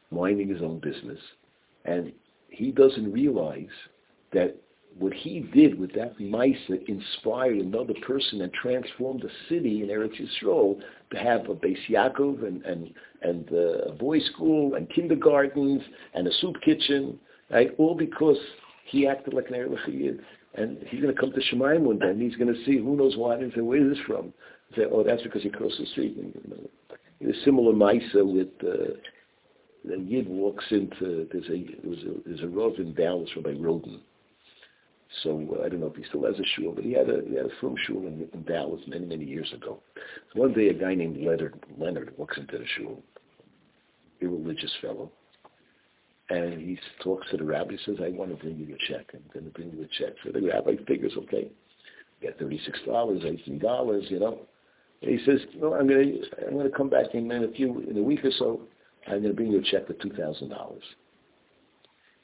minding 0.09 0.49
his 0.49 0.63
own 0.63 0.79
business, 0.79 1.19
and 1.85 2.11
he 2.49 2.71
doesn't 2.71 3.13
realize 3.13 3.69
that 4.33 4.57
what 4.97 5.13
he 5.13 5.39
did 5.39 5.79
with 5.79 5.93
that 5.93 6.17
Maisa 6.19 6.87
inspired 6.87 7.57
another 7.57 7.93
person 8.05 8.41
and 8.41 8.53
transformed 8.53 9.23
a 9.23 9.29
city 9.49 9.83
in 9.83 9.89
Eretz 9.89 10.19
Yisrael 10.19 10.79
to 11.11 11.17
have 11.17 11.49
a 11.49 11.55
Beis 11.55 11.77
Yaakov 11.89 12.45
and, 12.45 12.63
and, 12.63 12.93
and 13.21 13.51
uh, 13.51 13.89
a 13.89 13.91
boys' 13.93 14.25
school 14.33 14.75
and 14.75 14.89
kindergartens 14.89 15.81
and 16.13 16.27
a 16.27 16.31
soup 16.39 16.55
kitchen, 16.63 17.19
right? 17.49 17.71
All 17.77 17.95
because 17.95 18.37
he 18.85 19.07
acted 19.07 19.33
like 19.33 19.47
an 19.49 19.55
Erlich 19.55 19.87
Yid. 19.87 20.19
And 20.55 20.77
he's 20.87 21.01
going 21.01 21.15
to 21.15 21.19
come 21.19 21.31
to 21.31 21.39
Shemayim 21.39 21.81
one 21.81 21.99
day 21.99 22.09
and 22.09 22.21
he's 22.21 22.35
going 22.35 22.53
to 22.53 22.65
see 22.65 22.77
who 22.77 22.97
knows 22.97 23.15
what 23.15 23.39
and 23.39 23.53
say, 23.55 23.61
where 23.61 23.81
is 23.81 23.95
this 23.95 24.05
from? 24.05 24.25
And 24.25 24.75
say, 24.75 24.83
oh, 24.91 25.03
that's 25.03 25.23
because 25.23 25.43
he 25.43 25.49
crossed 25.49 25.77
the 25.79 25.85
street. 25.87 26.17
And, 26.17 26.33
you 26.43 26.49
know, 26.49 26.69
it 27.21 27.35
a 27.35 27.45
similar 27.45 27.71
Maisa 27.71 28.25
with 28.25 28.49
uh, 28.61 28.95
the 29.85 29.97
Yid 29.97 30.27
walks 30.27 30.65
into, 30.71 31.27
there's 31.31 31.45
a, 31.45 31.65
there's 31.83 32.03
a, 32.03 32.13
there's 32.25 32.41
a 32.41 32.47
Rav 32.47 32.73
in 32.79 32.93
Dallas, 32.93 33.29
Rabbi 33.37 33.57
Roden 33.57 34.01
so 35.23 35.57
uh, 35.59 35.65
I 35.65 35.69
don't 35.69 35.81
know 35.81 35.87
if 35.87 35.95
he 35.95 36.03
still 36.05 36.25
has 36.25 36.39
a 36.39 36.45
shul, 36.55 36.71
but 36.73 36.83
he 36.83 36.93
had 36.93 37.09
a 37.09 37.21
he 37.27 37.35
had 37.35 37.45
a 37.45 37.55
frum 37.59 37.75
shul 37.85 38.07
in, 38.07 38.27
in 38.33 38.43
Dallas 38.43 38.81
many 38.87 39.05
many 39.05 39.25
years 39.25 39.51
ago. 39.53 39.79
So 40.33 40.39
one 40.39 40.53
day 40.53 40.69
a 40.69 40.73
guy 40.73 40.95
named 40.95 41.17
Leonard 41.17 41.63
Leonard 41.77 42.13
walks 42.17 42.37
into 42.37 42.57
the 42.57 42.65
shul, 42.77 43.01
irreligious 44.21 44.71
fellow, 44.81 45.11
and 46.29 46.61
he 46.61 46.79
talks 47.03 47.29
to 47.31 47.37
the 47.37 47.43
rabbi. 47.43 47.71
He 47.71 47.79
says, 47.85 47.97
"I 48.01 48.09
want 48.09 48.31
to 48.31 48.37
bring 48.37 48.57
you 48.57 48.73
a 48.73 48.91
check. 48.91 49.11
I'm 49.13 49.23
going 49.33 49.45
to 49.45 49.51
bring 49.51 49.71
you 49.71 49.83
a 49.83 49.87
check." 49.87 50.15
So 50.23 50.31
the 50.31 50.47
rabbi 50.47 50.75
figures, 50.87 51.13
"Okay, 51.17 51.51
dollars, 52.85 53.23
eighteen 53.25 53.59
dollars, 53.59 54.05
you 54.09 54.19
know." 54.19 54.39
And 55.01 55.19
he 55.19 55.25
says, 55.25 55.41
"No, 55.55 55.73
I'm 55.73 55.87
going 55.87 56.21
to 56.21 56.47
I'm 56.47 56.53
going 56.53 56.69
to 56.69 56.75
come 56.75 56.89
back 56.89 57.13
in, 57.13 57.29
a 57.31 57.51
few 57.51 57.79
in 57.81 57.97
a 57.97 58.03
week 58.03 58.23
or 58.23 58.31
so. 58.31 58.61
I'm 59.07 59.21
going 59.21 59.23
to 59.23 59.33
bring 59.33 59.51
you 59.51 59.59
a 59.59 59.63
check 59.63 59.87
for 59.87 59.93
two 59.93 60.11
thousand 60.11 60.49
dollars." 60.49 60.83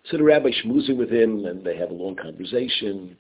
So 0.10 0.18
the 0.18 0.24
rabbi 0.24 0.52
schmoozing 0.64 0.96
with 0.96 1.12
him, 1.12 1.46
and 1.46 1.64
they 1.66 1.76
have 1.78 1.92
a 1.92 1.94
long 1.94 2.16
conversation 2.16 3.18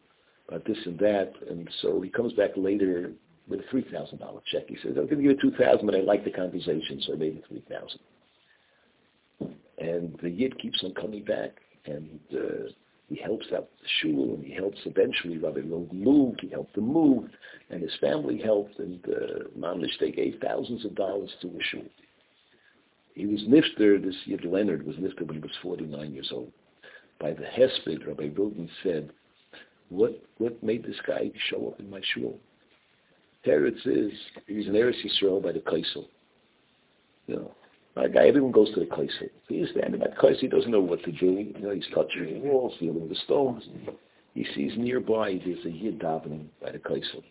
about 0.47 0.65
this 0.65 0.77
and 0.85 0.97
that. 0.99 1.33
And 1.49 1.69
so 1.81 1.99
he 1.99 2.09
comes 2.09 2.31
back 2.33 2.51
later 2.55 3.11
with 3.47 3.59
a 3.59 3.63
three 3.69 3.85
thousand 3.91 4.19
dollar 4.19 4.41
check. 4.49 4.69
He 4.69 4.77
says, 4.77 4.91
"I'm 4.91 5.07
going 5.07 5.09
to 5.09 5.15
give 5.15 5.23
you 5.23 5.37
two 5.41 5.57
thousand, 5.57 5.85
but 5.85 5.95
I 5.95 5.99
like 5.99 6.23
the 6.23 6.31
conversation, 6.31 7.01
so 7.01 7.13
I 7.13 7.15
made 7.17 7.37
it 7.37 7.43
three 7.49 7.63
thousand. 7.69 7.99
And 9.79 10.17
the 10.21 10.29
yid 10.29 10.57
keeps 10.59 10.81
on 10.83 10.93
coming 10.93 11.25
back, 11.25 11.57
and 11.85 12.19
uh, 12.33 12.69
he 13.09 13.17
helps 13.17 13.47
out 13.53 13.69
the 13.81 13.87
shul, 14.01 14.35
and 14.35 14.43
he 14.43 14.53
helps 14.53 14.79
eventually 14.85 15.37
Rabbi 15.37 15.59
Roden 15.59 16.03
move. 16.03 16.35
He 16.39 16.49
helped 16.49 16.77
him 16.77 16.87
move, 16.87 17.29
and 17.69 17.81
his 17.81 17.95
family 17.99 18.39
helped, 18.39 18.79
and 18.79 19.03
uh, 19.05 19.49
Mamlish, 19.59 19.99
they 19.99 20.11
gave 20.11 20.39
thousands 20.41 20.85
of 20.85 20.95
dollars 20.95 21.31
to 21.41 21.47
the 21.47 21.61
shul. 21.69 21.85
He 23.13 23.25
was 23.25 23.41
nifter, 23.41 24.03
this 24.03 24.15
Yid 24.25 24.45
Leonard 24.45 24.85
was 24.85 24.95
nifter 24.95 25.25
when 25.25 25.35
he 25.35 25.41
was 25.41 25.51
49 25.61 26.13
years 26.13 26.29
old 26.31 26.51
by 27.19 27.31
the 27.31 27.45
Hesped, 27.45 28.05
Rabbi 28.07 28.29
Roden 28.35 28.69
said, 28.83 29.11
what, 29.89 30.21
what 30.37 30.61
made 30.61 30.83
this 30.83 30.99
guy 31.05 31.31
show 31.49 31.69
up 31.69 31.79
in 31.79 31.89
my 31.89 32.01
shul? 32.13 32.37
Teretz 33.45 33.85
is, 33.85 34.11
he's 34.47 34.67
an 34.67 34.73
Eretz 34.73 34.97
Yisrael 35.05 35.41
by 35.41 35.51
the 35.51 35.59
Kaisel. 35.59 36.05
You 37.27 37.35
know, 37.35 37.55
my 37.95 38.07
guy, 38.07 38.27
everyone 38.27 38.51
goes 38.51 38.73
to 38.73 38.79
the 38.79 38.85
Kaisel. 38.85 39.29
He's 39.47 39.69
standing 39.71 39.99
by 39.99 40.07
the 40.07 40.15
Kaisel, 40.15 40.39
he 40.39 40.47
doesn't 40.47 40.71
know 40.71 40.81
what 40.81 41.03
to 41.03 41.11
do. 41.11 41.25
You 41.25 41.59
know, 41.59 41.71
he's 41.71 41.87
touching 41.93 42.25
the 42.25 42.39
walls, 42.39 42.73
feeling 42.79 43.07
the 43.07 43.15
stones. 43.15 43.63
He 44.33 44.45
sees 44.53 44.73
nearby, 44.77 45.39
there's 45.43 45.65
a 45.65 45.71
Yid 45.71 45.99
davening 45.99 46.47
by 46.61 46.71
the 46.71 46.79
Kaisel. 46.79 47.23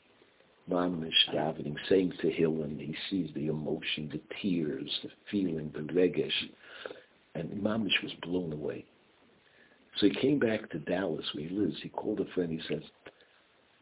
Mamish 0.69 1.13
davening, 1.33 1.77
saying 1.89 2.13
Tehillim, 2.23 2.81
he 2.81 2.97
sees 3.09 3.31
the 3.35 3.47
emotion, 3.47 4.11
the 4.11 4.21
tears, 4.41 4.91
the 5.03 5.11
feeling, 5.31 5.71
the 5.75 5.81
regesh. 5.93 6.33
And 7.35 7.51
Mamish 7.63 8.03
was 8.03 8.13
blown 8.23 8.53
away. 8.53 8.85
So 9.97 10.07
he 10.07 10.15
came 10.15 10.39
back 10.39 10.71
to 10.71 10.79
Dallas 10.79 11.25
where 11.35 11.47
he 11.49 11.55
lives. 11.55 11.77
He 11.83 11.89
called 11.89 12.21
a 12.21 12.27
friend. 12.35 12.51
He 12.51 12.61
says, 12.69 12.83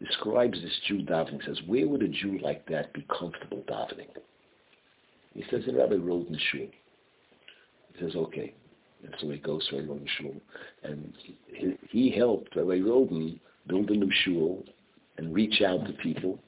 describes 0.01 0.61
this 0.61 0.81
Jew 0.87 1.03
davening. 1.03 1.41
He 1.43 1.47
says, 1.47 1.61
where 1.67 1.89
would 1.89 2.03
a 2.03 2.09
Jew 2.09 2.39
like 2.43 2.67
that 2.69 2.93
be 2.93 3.07
comfortable 3.09 3.65
davening? 3.69 4.09
He 5.35 5.45
says, 5.51 5.63
in 5.67 5.77
Rabbi 5.77 5.97
Roden's 5.97 6.41
shul. 6.53 6.69
He 7.93 8.01
says, 8.01 8.15
okay. 8.15 8.55
And 9.03 9.15
so 9.21 9.29
he 9.31 9.39
goes 9.39 9.67
to 9.69 9.77
Rabbi 9.77 9.89
Roden's 9.89 10.11
shul. 10.21 10.35
And 10.85 11.13
he, 11.49 11.77
he 11.91 12.11
helped 12.17 12.55
Rabbi 12.55 12.81
Roden 12.81 13.41
build 13.67 13.91
a 13.91 13.95
new 13.95 14.11
shul 14.25 14.65
and 15.17 15.35
reach 15.35 15.63
out 15.63 15.85
to 15.87 15.93
people. 15.95 16.39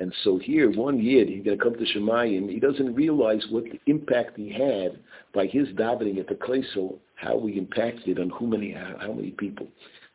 And 0.00 0.14
so 0.24 0.38
here, 0.38 0.70
one 0.70 0.98
year, 0.98 1.26
he's 1.26 1.44
going 1.44 1.58
to 1.58 1.62
come 1.62 1.74
to 1.74 1.84
Shemayim. 1.84 2.48
He 2.50 2.58
doesn't 2.58 2.94
realize 2.94 3.44
what 3.50 3.64
the 3.64 3.78
impact 3.86 4.38
he 4.38 4.50
had 4.50 4.98
by 5.34 5.46
his 5.46 5.68
davening 5.68 6.18
at 6.18 6.26
the 6.26 6.34
Kleisel 6.34 6.98
how 7.16 7.36
we 7.36 7.58
impacted 7.58 8.18
on 8.18 8.30
who 8.30 8.46
many, 8.46 8.72
how, 8.72 9.12
many 9.12 9.32
people. 9.32 9.66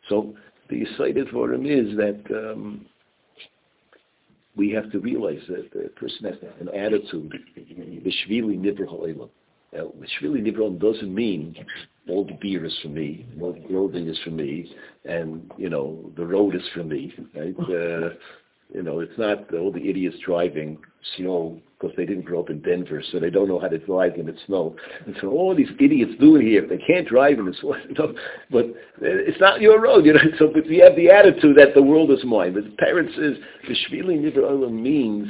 So 0.10 0.34
the 0.70 0.82
excited 0.82 1.30
for 1.30 1.54
him 1.54 1.68
is 1.68 1.96
that 1.98 2.20
um, 2.32 2.88
we 4.56 4.72
have 4.72 4.92
to 4.92 5.00
realize 5.00 5.42
that 5.50 5.72
the 5.72 5.90
person 5.90 6.26
has 6.26 6.36
an 6.60 6.70
attitude. 6.70 7.32
B'shvili 7.56 8.58
nivra 8.58 8.88
ha'olam. 8.88 9.30
B'shvili 9.72 10.42
nivra 10.42 10.80
doesn't 10.80 11.14
mean 11.14 11.56
all 12.10 12.26
the 12.26 12.38
beer 12.42 12.66
is 12.66 12.76
for 12.82 12.90
me, 12.90 13.28
all 13.40 13.54
the 13.54 13.68
clothing 13.68 14.08
is 14.08 14.18
for 14.24 14.32
me, 14.32 14.76
and 15.06 15.52
you 15.58 15.70
know 15.70 16.12
the 16.18 16.26
road 16.26 16.56
is 16.56 16.62
for 16.74 16.84
me. 16.84 17.14
Right? 17.36 17.56
Uh, 17.60 18.10
you 18.74 18.84
know, 18.84 19.00
it's 19.00 19.18
not 19.18 19.54
all 19.54 19.72
the 19.72 19.90
idiots 19.90 20.18
driving 20.26 20.78
snow 21.18 21.62
because 21.80 21.96
they 21.96 22.06
didn't 22.06 22.26
grow 22.26 22.40
up 22.40 22.50
in 22.50 22.62
Denver, 22.62 23.04
so 23.12 23.20
they 23.20 23.30
don't 23.30 23.48
know 23.48 23.60
how 23.60 23.68
to 23.68 23.78
drive 23.78 24.16
in 24.16 24.26
the 24.26 24.36
snow. 24.48 24.76
And 25.06 25.16
so 25.22 25.30
all 25.30 25.56
these 25.56 25.70
idiots 25.80 26.14
doing 26.20 26.42
here. 26.46 26.66
They 26.68 26.78
can't 26.78 27.08
drive 27.08 27.38
in 27.38 27.46
the 27.46 27.54
snow, 27.54 27.76
you 27.90 27.94
know, 27.96 28.14
but 28.50 28.66
it's 29.02 29.40
not 29.40 29.62
your 29.62 29.80
road, 29.82 30.06
you 30.06 30.14
know. 30.14 30.20
So, 30.40 30.50
but 30.54 30.66
you 30.66 30.84
have 30.84 30.96
the 30.96 31.10
attitude 31.10 31.58
that 31.58 31.74
the 31.76 31.82
world 31.82 32.12
is 32.12 32.24
mine. 32.26 32.54
But 32.54 32.64
the 32.66 32.72
parent 32.72 33.10
says 33.16 33.36
the 33.68 33.76
Shvili 33.76 34.20
Nivra 34.20 34.72
means 34.72 35.28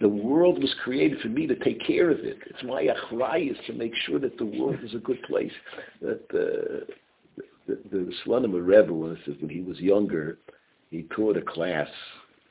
the 0.00 0.08
world 0.08 0.60
was 0.60 0.74
created 0.82 1.20
for 1.20 1.28
me 1.28 1.46
to 1.46 1.54
take 1.56 1.84
care 1.86 2.10
of 2.10 2.18
it. 2.20 2.38
It's 2.46 2.62
my 2.64 2.86
achrai 2.86 3.50
is 3.50 3.56
to 3.66 3.72
make 3.72 3.92
sure 4.06 4.18
that 4.18 4.36
the 4.36 4.44
world 4.44 4.78
is 4.82 4.94
a 4.94 4.98
good 4.98 5.22
place. 5.22 5.52
That 6.02 6.20
uh, 6.30 6.92
the, 7.36 7.42
the, 7.66 7.88
the 7.90 8.12
Slonim 8.26 8.52
Rebbe, 8.54 8.92
when 8.92 9.48
he 9.48 9.60
was 9.60 9.78
younger, 9.78 10.38
he 10.90 11.04
taught 11.14 11.36
a 11.36 11.42
class 11.42 11.88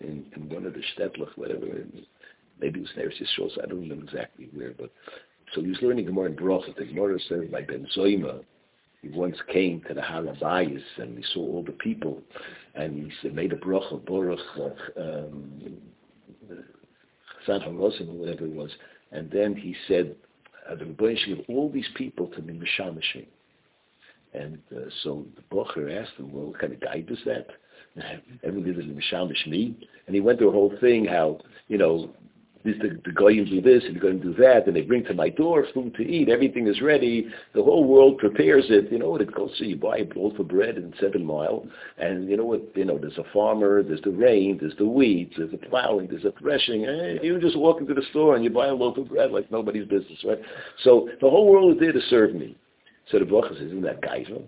in, 0.03 0.25
in 0.35 0.49
one 0.49 0.65
of 0.65 0.73
the 0.73 0.81
Shtetlach, 0.97 1.35
whatever, 1.35 1.65
maybe 2.59 2.79
it 2.79 2.83
was 2.83 2.91
Neres 2.97 3.21
Yisrael, 3.21 3.53
so 3.53 3.61
I 3.63 3.67
don't 3.67 3.81
remember 3.81 4.05
exactly 4.05 4.49
where, 4.53 4.73
but 4.77 4.91
so 5.53 5.61
he 5.61 5.69
was 5.69 5.81
learning 5.81 6.05
Gemara 6.05 6.27
in 6.27 6.35
Brachot. 6.35 6.75
The 6.75 6.85
Gemara 6.85 7.19
said 7.27 7.51
by 7.51 7.61
Ben 7.61 7.87
Zoyma, 7.95 8.43
he 9.01 9.09
once 9.09 9.37
came 9.51 9.81
to 9.87 9.93
the 9.93 10.01
Harabayas 10.01 10.83
and 10.97 11.17
he 11.17 11.23
saw 11.33 11.41
all 11.41 11.63
the 11.63 11.73
people, 11.73 12.21
and 12.73 12.97
he 12.97 13.11
said, 13.21 13.35
made 13.35 13.51
a 13.51 13.57
bracha, 13.57 14.03
Baruch, 14.05 14.39
um, 14.97 15.61
San 17.45 17.59
Harosim 17.59 18.09
or 18.09 18.13
whatever 18.13 18.45
it 18.45 18.53
was, 18.53 18.71
and 19.11 19.29
then 19.29 19.55
he 19.55 19.75
said, 19.87 20.15
uh, 20.69 20.75
the 20.75 20.85
Rebbe 20.85 21.15
should 21.17 21.37
give 21.37 21.45
all 21.49 21.69
these 21.69 21.89
people 21.95 22.27
to 22.27 22.41
me 22.41 22.53
Mishamashim. 22.53 23.25
And 24.33 24.59
uh, 24.75 24.89
so 25.03 25.25
the 25.35 25.55
Bocher 25.55 26.01
asked 26.01 26.17
him, 26.17 26.31
well, 26.31 26.45
what 26.45 26.59
kind 26.59 26.73
of 26.73 26.79
guide 26.79 27.07
is 27.09 27.19
that? 27.25 27.47
Everyone 28.43 28.63
did 28.63 28.79
it 28.79 28.97
Mishamish 28.97 29.47
me. 29.47 29.75
And 30.07 30.15
he 30.15 30.21
went 30.21 30.39
through 30.39 30.49
a 30.49 30.53
whole 30.53 30.73
thing 30.81 31.05
how, 31.05 31.39
you 31.67 31.77
know, 31.77 32.09
this, 32.63 32.75
the, 32.81 32.99
the 33.03 33.11
goyim 33.11 33.45
do 33.45 33.61
this 33.61 33.83
and 33.85 33.95
the 33.95 33.99
goyim 33.99 34.19
do 34.19 34.33
that, 34.35 34.67
and 34.67 34.75
they 34.75 34.81
bring 34.81 35.03
to 35.05 35.13
my 35.13 35.29
door 35.29 35.65
food 35.73 35.95
to 35.95 36.03
eat. 36.03 36.29
Everything 36.29 36.67
is 36.67 36.81
ready. 36.81 37.27
The 37.53 37.61
whole 37.61 37.83
world 37.83 38.17
prepares 38.17 38.65
it. 38.69 38.91
You 38.91 38.99
know 38.99 39.09
what 39.09 39.21
it 39.21 39.33
goes 39.33 39.57
to? 39.57 39.65
You 39.65 39.75
buy 39.75 39.97
a 39.97 40.05
loaf 40.15 40.39
of 40.39 40.47
bread 40.47 40.77
in 40.77 40.93
Seven 40.99 41.25
Mile, 41.25 41.65
and 41.97 42.29
you 42.29 42.37
know 42.37 42.45
what? 42.45 42.61
You 42.75 42.85
know, 42.85 42.97
there's 42.97 43.17
a 43.17 43.31
farmer, 43.33 43.83
there's 43.83 44.01
the 44.01 44.11
rain, 44.11 44.57
there's 44.61 44.77
the 44.77 44.85
weeds, 44.87 45.33
there's 45.37 45.51
the 45.51 45.57
plowing, 45.57 46.07
there's 46.07 46.23
the 46.23 46.33
threshing. 46.39 46.85
And 46.85 47.21
you 47.21 47.39
just 47.39 47.57
walk 47.57 47.81
into 47.81 47.93
the 47.93 48.03
store 48.11 48.35
and 48.35 48.43
you 48.43 48.49
buy 48.49 48.67
a 48.67 48.73
loaf 48.73 48.97
of 48.97 49.09
bread 49.09 49.31
like 49.31 49.51
nobody's 49.51 49.87
business, 49.87 50.19
right? 50.23 50.39
So 50.83 51.09
the 51.19 51.29
whole 51.29 51.51
world 51.51 51.73
is 51.73 51.79
there 51.79 51.91
to 51.91 52.01
serve 52.09 52.33
me. 52.33 52.55
So 53.11 53.19
the 53.19 53.25
Baruch 53.25 53.51
says, 53.57 53.67
isn't 53.67 53.81
that 53.81 54.01
gaiva? 54.01 54.47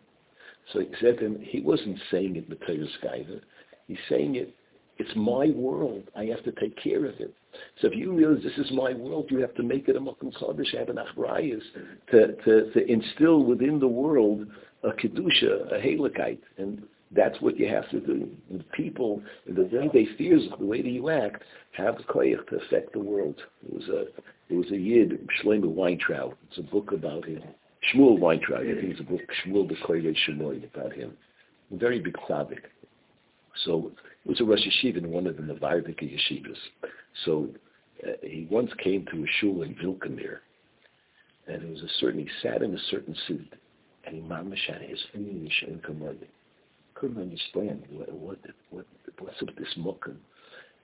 So 0.73 0.80
he 0.80 0.88
said 0.99 1.19
to 1.19 1.25
him, 1.25 1.39
he 1.41 1.62
wasn't 1.62 1.99
saying 2.12 2.36
it 2.36 2.49
Mateus 2.49 2.89
gaiva. 3.04 3.39
He's 3.88 3.97
saying 4.10 4.36
it, 4.36 4.56
it's 4.97 5.12
my 5.15 5.47
world. 5.56 6.04
I 6.15 6.25
have 6.25 6.43
to 6.45 6.51
take 6.54 6.82
care 6.82 7.06
of 7.06 7.15
it. 7.19 7.34
So 7.82 7.88
if 7.88 7.95
you 7.95 8.13
realize 8.13 8.43
this 8.43 8.65
is 8.65 8.71
my 8.71 8.93
world, 8.93 9.28
you 9.30 9.39
have 9.39 9.54
to 9.56 9.63
make 9.63 9.88
it 9.88 9.95
a 9.95 9.99
Makom 9.99 10.34
Kodesh, 10.38 10.78
have 10.78 10.89
an 10.89 10.97
Achrayas, 10.97 11.62
to, 12.12 12.36
to, 12.43 12.71
to 12.71 12.91
instill 12.91 13.43
within 13.43 13.80
the 13.80 13.88
world 13.88 14.47
a 14.84 14.89
Kedusha, 14.89 15.71
a 15.73 15.80
Halakite. 15.80 16.39
And 16.58 16.84
that's 17.12 17.39
what 17.41 17.58
you 17.58 17.67
have 17.67 17.89
to 17.91 17.99
do. 17.99 18.30
And 18.49 18.63
people, 18.71 19.21
the 19.47 19.63
way 19.63 19.89
they 19.93 20.08
fear, 20.17 20.39
the 20.58 20.65
way 20.65 20.82
that 20.82 20.89
you 20.89 21.10
act, 21.10 21.43
have 21.73 21.95
koyach 22.10 22.47
to 22.49 22.58
affect 22.58 22.93
the 22.93 22.99
world. 22.99 23.36
It 23.67 23.73
was 23.73 23.88
a, 23.89 24.01
it 24.49 24.58
was 24.58 24.71
a 24.71 24.78
Yid, 24.78 25.28
Shlomo 25.43 25.67
Weintraub. 25.67 26.36
It's 26.49 26.58
a 26.58 26.63
book 26.63 26.91
about 26.91 27.25
him. 27.25 27.43
Shmuel 27.93 28.19
Weintraub. 28.19 28.62
I 28.62 28.65
think 28.65 28.91
it's 28.91 29.00
a 29.00 29.04
book, 29.04 29.21
Shmuel 29.45 29.69
Koyach 29.86 30.15
Shemoy, 30.28 30.63
about 30.74 30.93
him. 30.93 31.13
A 31.74 31.78
very 31.78 32.00
big 32.00 32.15
tzaddik. 32.15 32.62
So 33.63 33.91
it 34.26 34.30
was 34.30 34.41
a 34.41 34.43
Rosh 34.43 34.60
Yeshiva 34.60 34.98
in 34.98 35.12
one 35.12 35.28
of 35.28 35.38
the 35.38 35.43
Novardika 35.43 36.04
yeshivas. 36.04 36.58
So 37.26 37.50
uh, 38.06 38.12
he 38.21 38.48
once 38.50 38.71
came 38.84 39.06
to 39.12 39.24
a 39.24 39.28
shul 39.39 39.62
in 39.63 39.76
Vilkamir, 39.76 40.39
and 41.48 41.63
it 41.63 41.69
was 41.69 41.82
a 41.82 41.89
certain, 42.00 42.19
he 42.21 42.30
sat 42.41 42.62
in 42.62 42.74
a 42.74 42.80
certain 42.89 43.15
suit, 43.28 43.54
and 44.06 44.15
he 44.15 44.21
mamash 44.21 44.67
had 44.67 44.82
his 44.82 45.00
English 45.13 45.63
and 45.67 45.82
commanding. 45.84 46.28
Couldn't 46.95 47.21
understand 47.21 47.84
what, 47.89 48.12
what, 48.12 48.39
what, 48.69 48.86
what's 49.19 49.41
up 49.41 49.48
with 49.48 49.58
this 49.58 49.76
mukkim. 49.78 50.17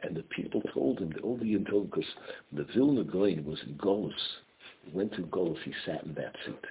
And 0.04 0.16
the 0.16 0.24
people 0.24 0.62
told 0.74 1.00
him, 1.00 1.10
the 1.12 1.46
you 1.46 1.64
told 1.64 1.84
him, 1.84 1.90
because 1.90 2.10
the 2.52 2.66
Vilna 2.74 3.04
Goyen 3.04 3.46
was 3.46 3.60
in 3.68 3.76
Golos. 3.76 4.12
He 4.84 4.98
went 4.98 5.14
to 5.14 5.22
Golos, 5.24 5.62
he 5.64 5.74
sat 5.86 6.04
in 6.04 6.14
that 6.16 6.36
seat. 6.46 6.66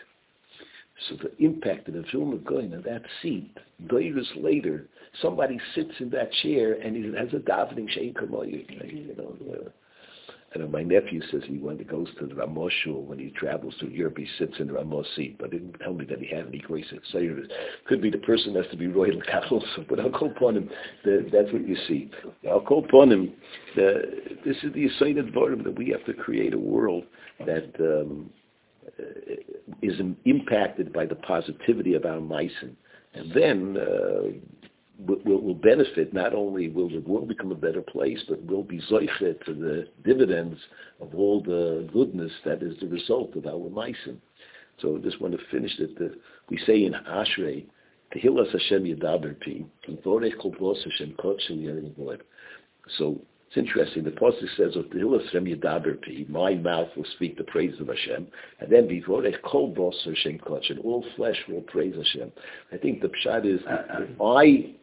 So 1.09 1.17
the 1.17 1.45
impact 1.45 1.89
of 1.89 1.95
the 1.95 2.05
Vilna 2.13 2.37
Goyen 2.39 2.73
in 2.73 2.83
that 2.83 3.03
seat, 3.23 3.57
years 3.91 4.29
later, 4.37 4.87
somebody 5.23 5.59
sits 5.75 5.93
in 5.99 6.11
that 6.11 6.33
chair 6.43 6.75
and 6.75 6.97
he 6.97 7.03
has 7.17 7.33
a 7.33 7.43
davening 7.43 7.89
shein 7.89 8.15
kamoyu. 8.15 8.69
You 8.93 9.15
know, 9.17 9.37
know 10.59 10.69
my 10.69 10.83
nephew 10.83 11.21
says 11.31 11.43
he 11.47 11.59
when 11.59 11.79
he 11.79 11.85
goes 11.85 12.09
to 12.19 12.27
the 12.27 12.35
Ramos 12.35 12.73
shul 12.83 13.03
when 13.03 13.19
he 13.19 13.31
travels 13.31 13.75
to 13.81 13.89
Europe, 13.89 14.19
he 14.19 14.27
sits 14.39 14.55
in 14.59 14.67
the 14.67 14.73
Ramos 14.73 15.07
seat, 15.15 15.37
but 15.39 15.53
didn't 15.53 15.79
tell 15.81 15.95
me 15.95 16.05
that 16.07 16.19
he 16.19 16.35
had 16.35 16.49
any 16.49 16.59
grace 16.59 16.93
Sayers. 17.13 17.49
Could 17.87 18.03
be 18.03 18.11
the 18.11 18.19
person 18.19 18.55
has 18.57 18.67
to 18.73 18.77
be 18.77 18.89
royal 18.89 19.21
cattle, 19.23 19.65
but 19.89 20.01
I'll 20.01 20.11
call 20.11 20.31
upon 20.31 20.57
him. 20.57 20.71
The, 21.05 21.29
that's 21.33 21.53
what 21.53 21.67
you 21.67 21.77
see. 21.87 22.11
I'll 22.49 22.61
call 22.61 22.85
upon 22.85 23.13
him. 23.13 23.33
The, 23.77 24.03
this 24.45 24.57
is 24.63 24.73
the 24.75 24.87
assigned 24.87 25.33
volume 25.33 25.63
that 25.63 25.79
we 25.79 25.89
have 25.91 26.05
to 26.07 26.15
create 26.15 26.53
a 26.53 26.59
world 26.59 27.05
that 27.47 27.73
um, 27.79 28.31
is 29.83 30.01
impacted 30.25 30.93
by 30.93 31.07
the 31.07 31.15
positivity 31.15 31.95
of 31.95 32.05
our 32.05 32.19
Meissen. 32.21 32.75
And 33.15 33.33
then 33.33 33.77
uh, 33.77 34.31
will, 35.07 35.41
will 35.41 35.55
benefit, 35.55 36.13
not 36.13 36.35
only 36.35 36.69
will 36.69 36.89
the 36.89 37.01
world 37.01 37.29
become 37.29 37.53
a 37.53 37.57
better 37.57 37.83
place, 37.83 38.21
but 38.29 38.43
we'll 38.43 38.63
be 38.63 38.81
zoichet 38.91 39.45
to 39.45 39.55
the 39.55 39.89
dividends 40.05 40.59
of 41.01 41.15
all 41.15 41.43
the 41.43 41.89
goodness 41.93 42.33
that 42.45 42.63
is 42.63 42.79
the 42.81 42.87
result 42.89 43.35
of 43.37 43.47
our 43.47 43.69
Meissen. 43.71 44.17
So 44.81 44.97
I 44.97 45.01
just 45.01 45.21
want 45.21 45.35
to 45.35 45.41
finish 45.51 45.77
that. 45.79 46.15
We 46.49 46.59
say 46.67 46.85
in 46.85 46.95
Ashrei, 46.95 47.67
Tehillas 48.15 48.51
Hashem 48.53 48.85
Yadaber 48.85 49.39
Pi, 49.41 49.65
Kol 50.03 50.21
Hashem 50.21 51.17
So 52.99 53.21
it's 53.51 53.57
interesting. 53.57 54.05
The 54.05 54.13
pasuk 54.13 54.49
says, 54.57 54.77
"Of 54.77 54.93
Hashem 54.93 56.31
my 56.31 56.55
mouth 56.55 56.89
will 56.97 57.05
speak 57.17 57.37
the 57.37 57.43
praise 57.43 57.81
of 57.81 57.89
Hashem," 57.89 58.29
and 58.61 58.71
then 58.71 58.87
Vorech 58.87 59.43
Kol 59.43 59.75
Bos 59.75 60.01
Hashem 60.05 60.39
Kot, 60.39 60.71
and 60.71 60.79
all 60.81 61.05
flesh 61.17 61.37
will 61.49 61.63
praise 61.63 61.97
Hashem. 61.97 62.31
I 62.73 62.77
think 62.77 63.03
the 63.03 63.09
pshat 63.09 63.45
is, 63.45 63.61
I 64.21 64.77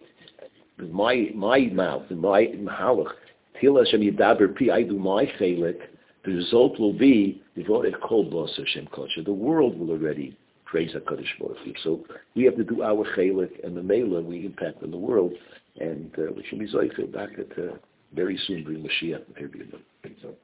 my 0.91 1.30
my 1.34 1.60
mouth 1.71 2.03
and 2.10 2.19
my 2.19 2.47
mahalach, 2.47 3.13
till 3.62 3.77
Hashem 3.77 4.01
yidaber 4.01 4.53
pi, 4.58 4.73
I 4.73 4.84
do 4.84 4.99
my 4.99 5.25
chalik, 5.39 5.80
the 6.25 6.34
result 6.34 6.77
will 6.77 6.91
be 6.91 7.41
devoted 7.56 7.95
kol 8.01 8.30
bos 8.30 8.53
Hashem 8.58 8.88
kosher. 8.88 9.23
The 9.23 9.32
world 9.32 9.80
will 9.80 9.91
already 9.91 10.38
praise 10.65 10.91
HaKadosh 10.93 11.39
Baruch. 11.39 11.77
So 11.84 12.06
we 12.36 12.43
have 12.43 12.58
to 12.58 12.65
do 12.65 12.84
our 12.84 13.06
chalik, 13.15 13.63
and 13.63 13.77
the 13.77 13.84
mela 13.84 14.21
we 14.21 14.45
impact 14.45 14.84
on 14.84 14.91
the 14.91 14.97
world, 14.97 15.32
and 15.80 16.12
uh, 16.17 16.34
we 16.36 16.43
should 16.49 16.60
be 16.60 16.67
zoifer 16.67 17.10
back 17.10 17.30
at 17.39 17.58
uh, 17.58 17.77
very 18.13 18.39
soon 18.48 18.63
bring 18.63 18.84
Mashiach 18.84 19.24
and 19.28 19.38
everything. 19.38 19.84
So. 20.22 20.36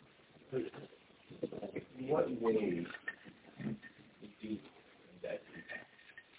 What 2.08 2.30
ways 2.41 2.86
do 4.41 4.58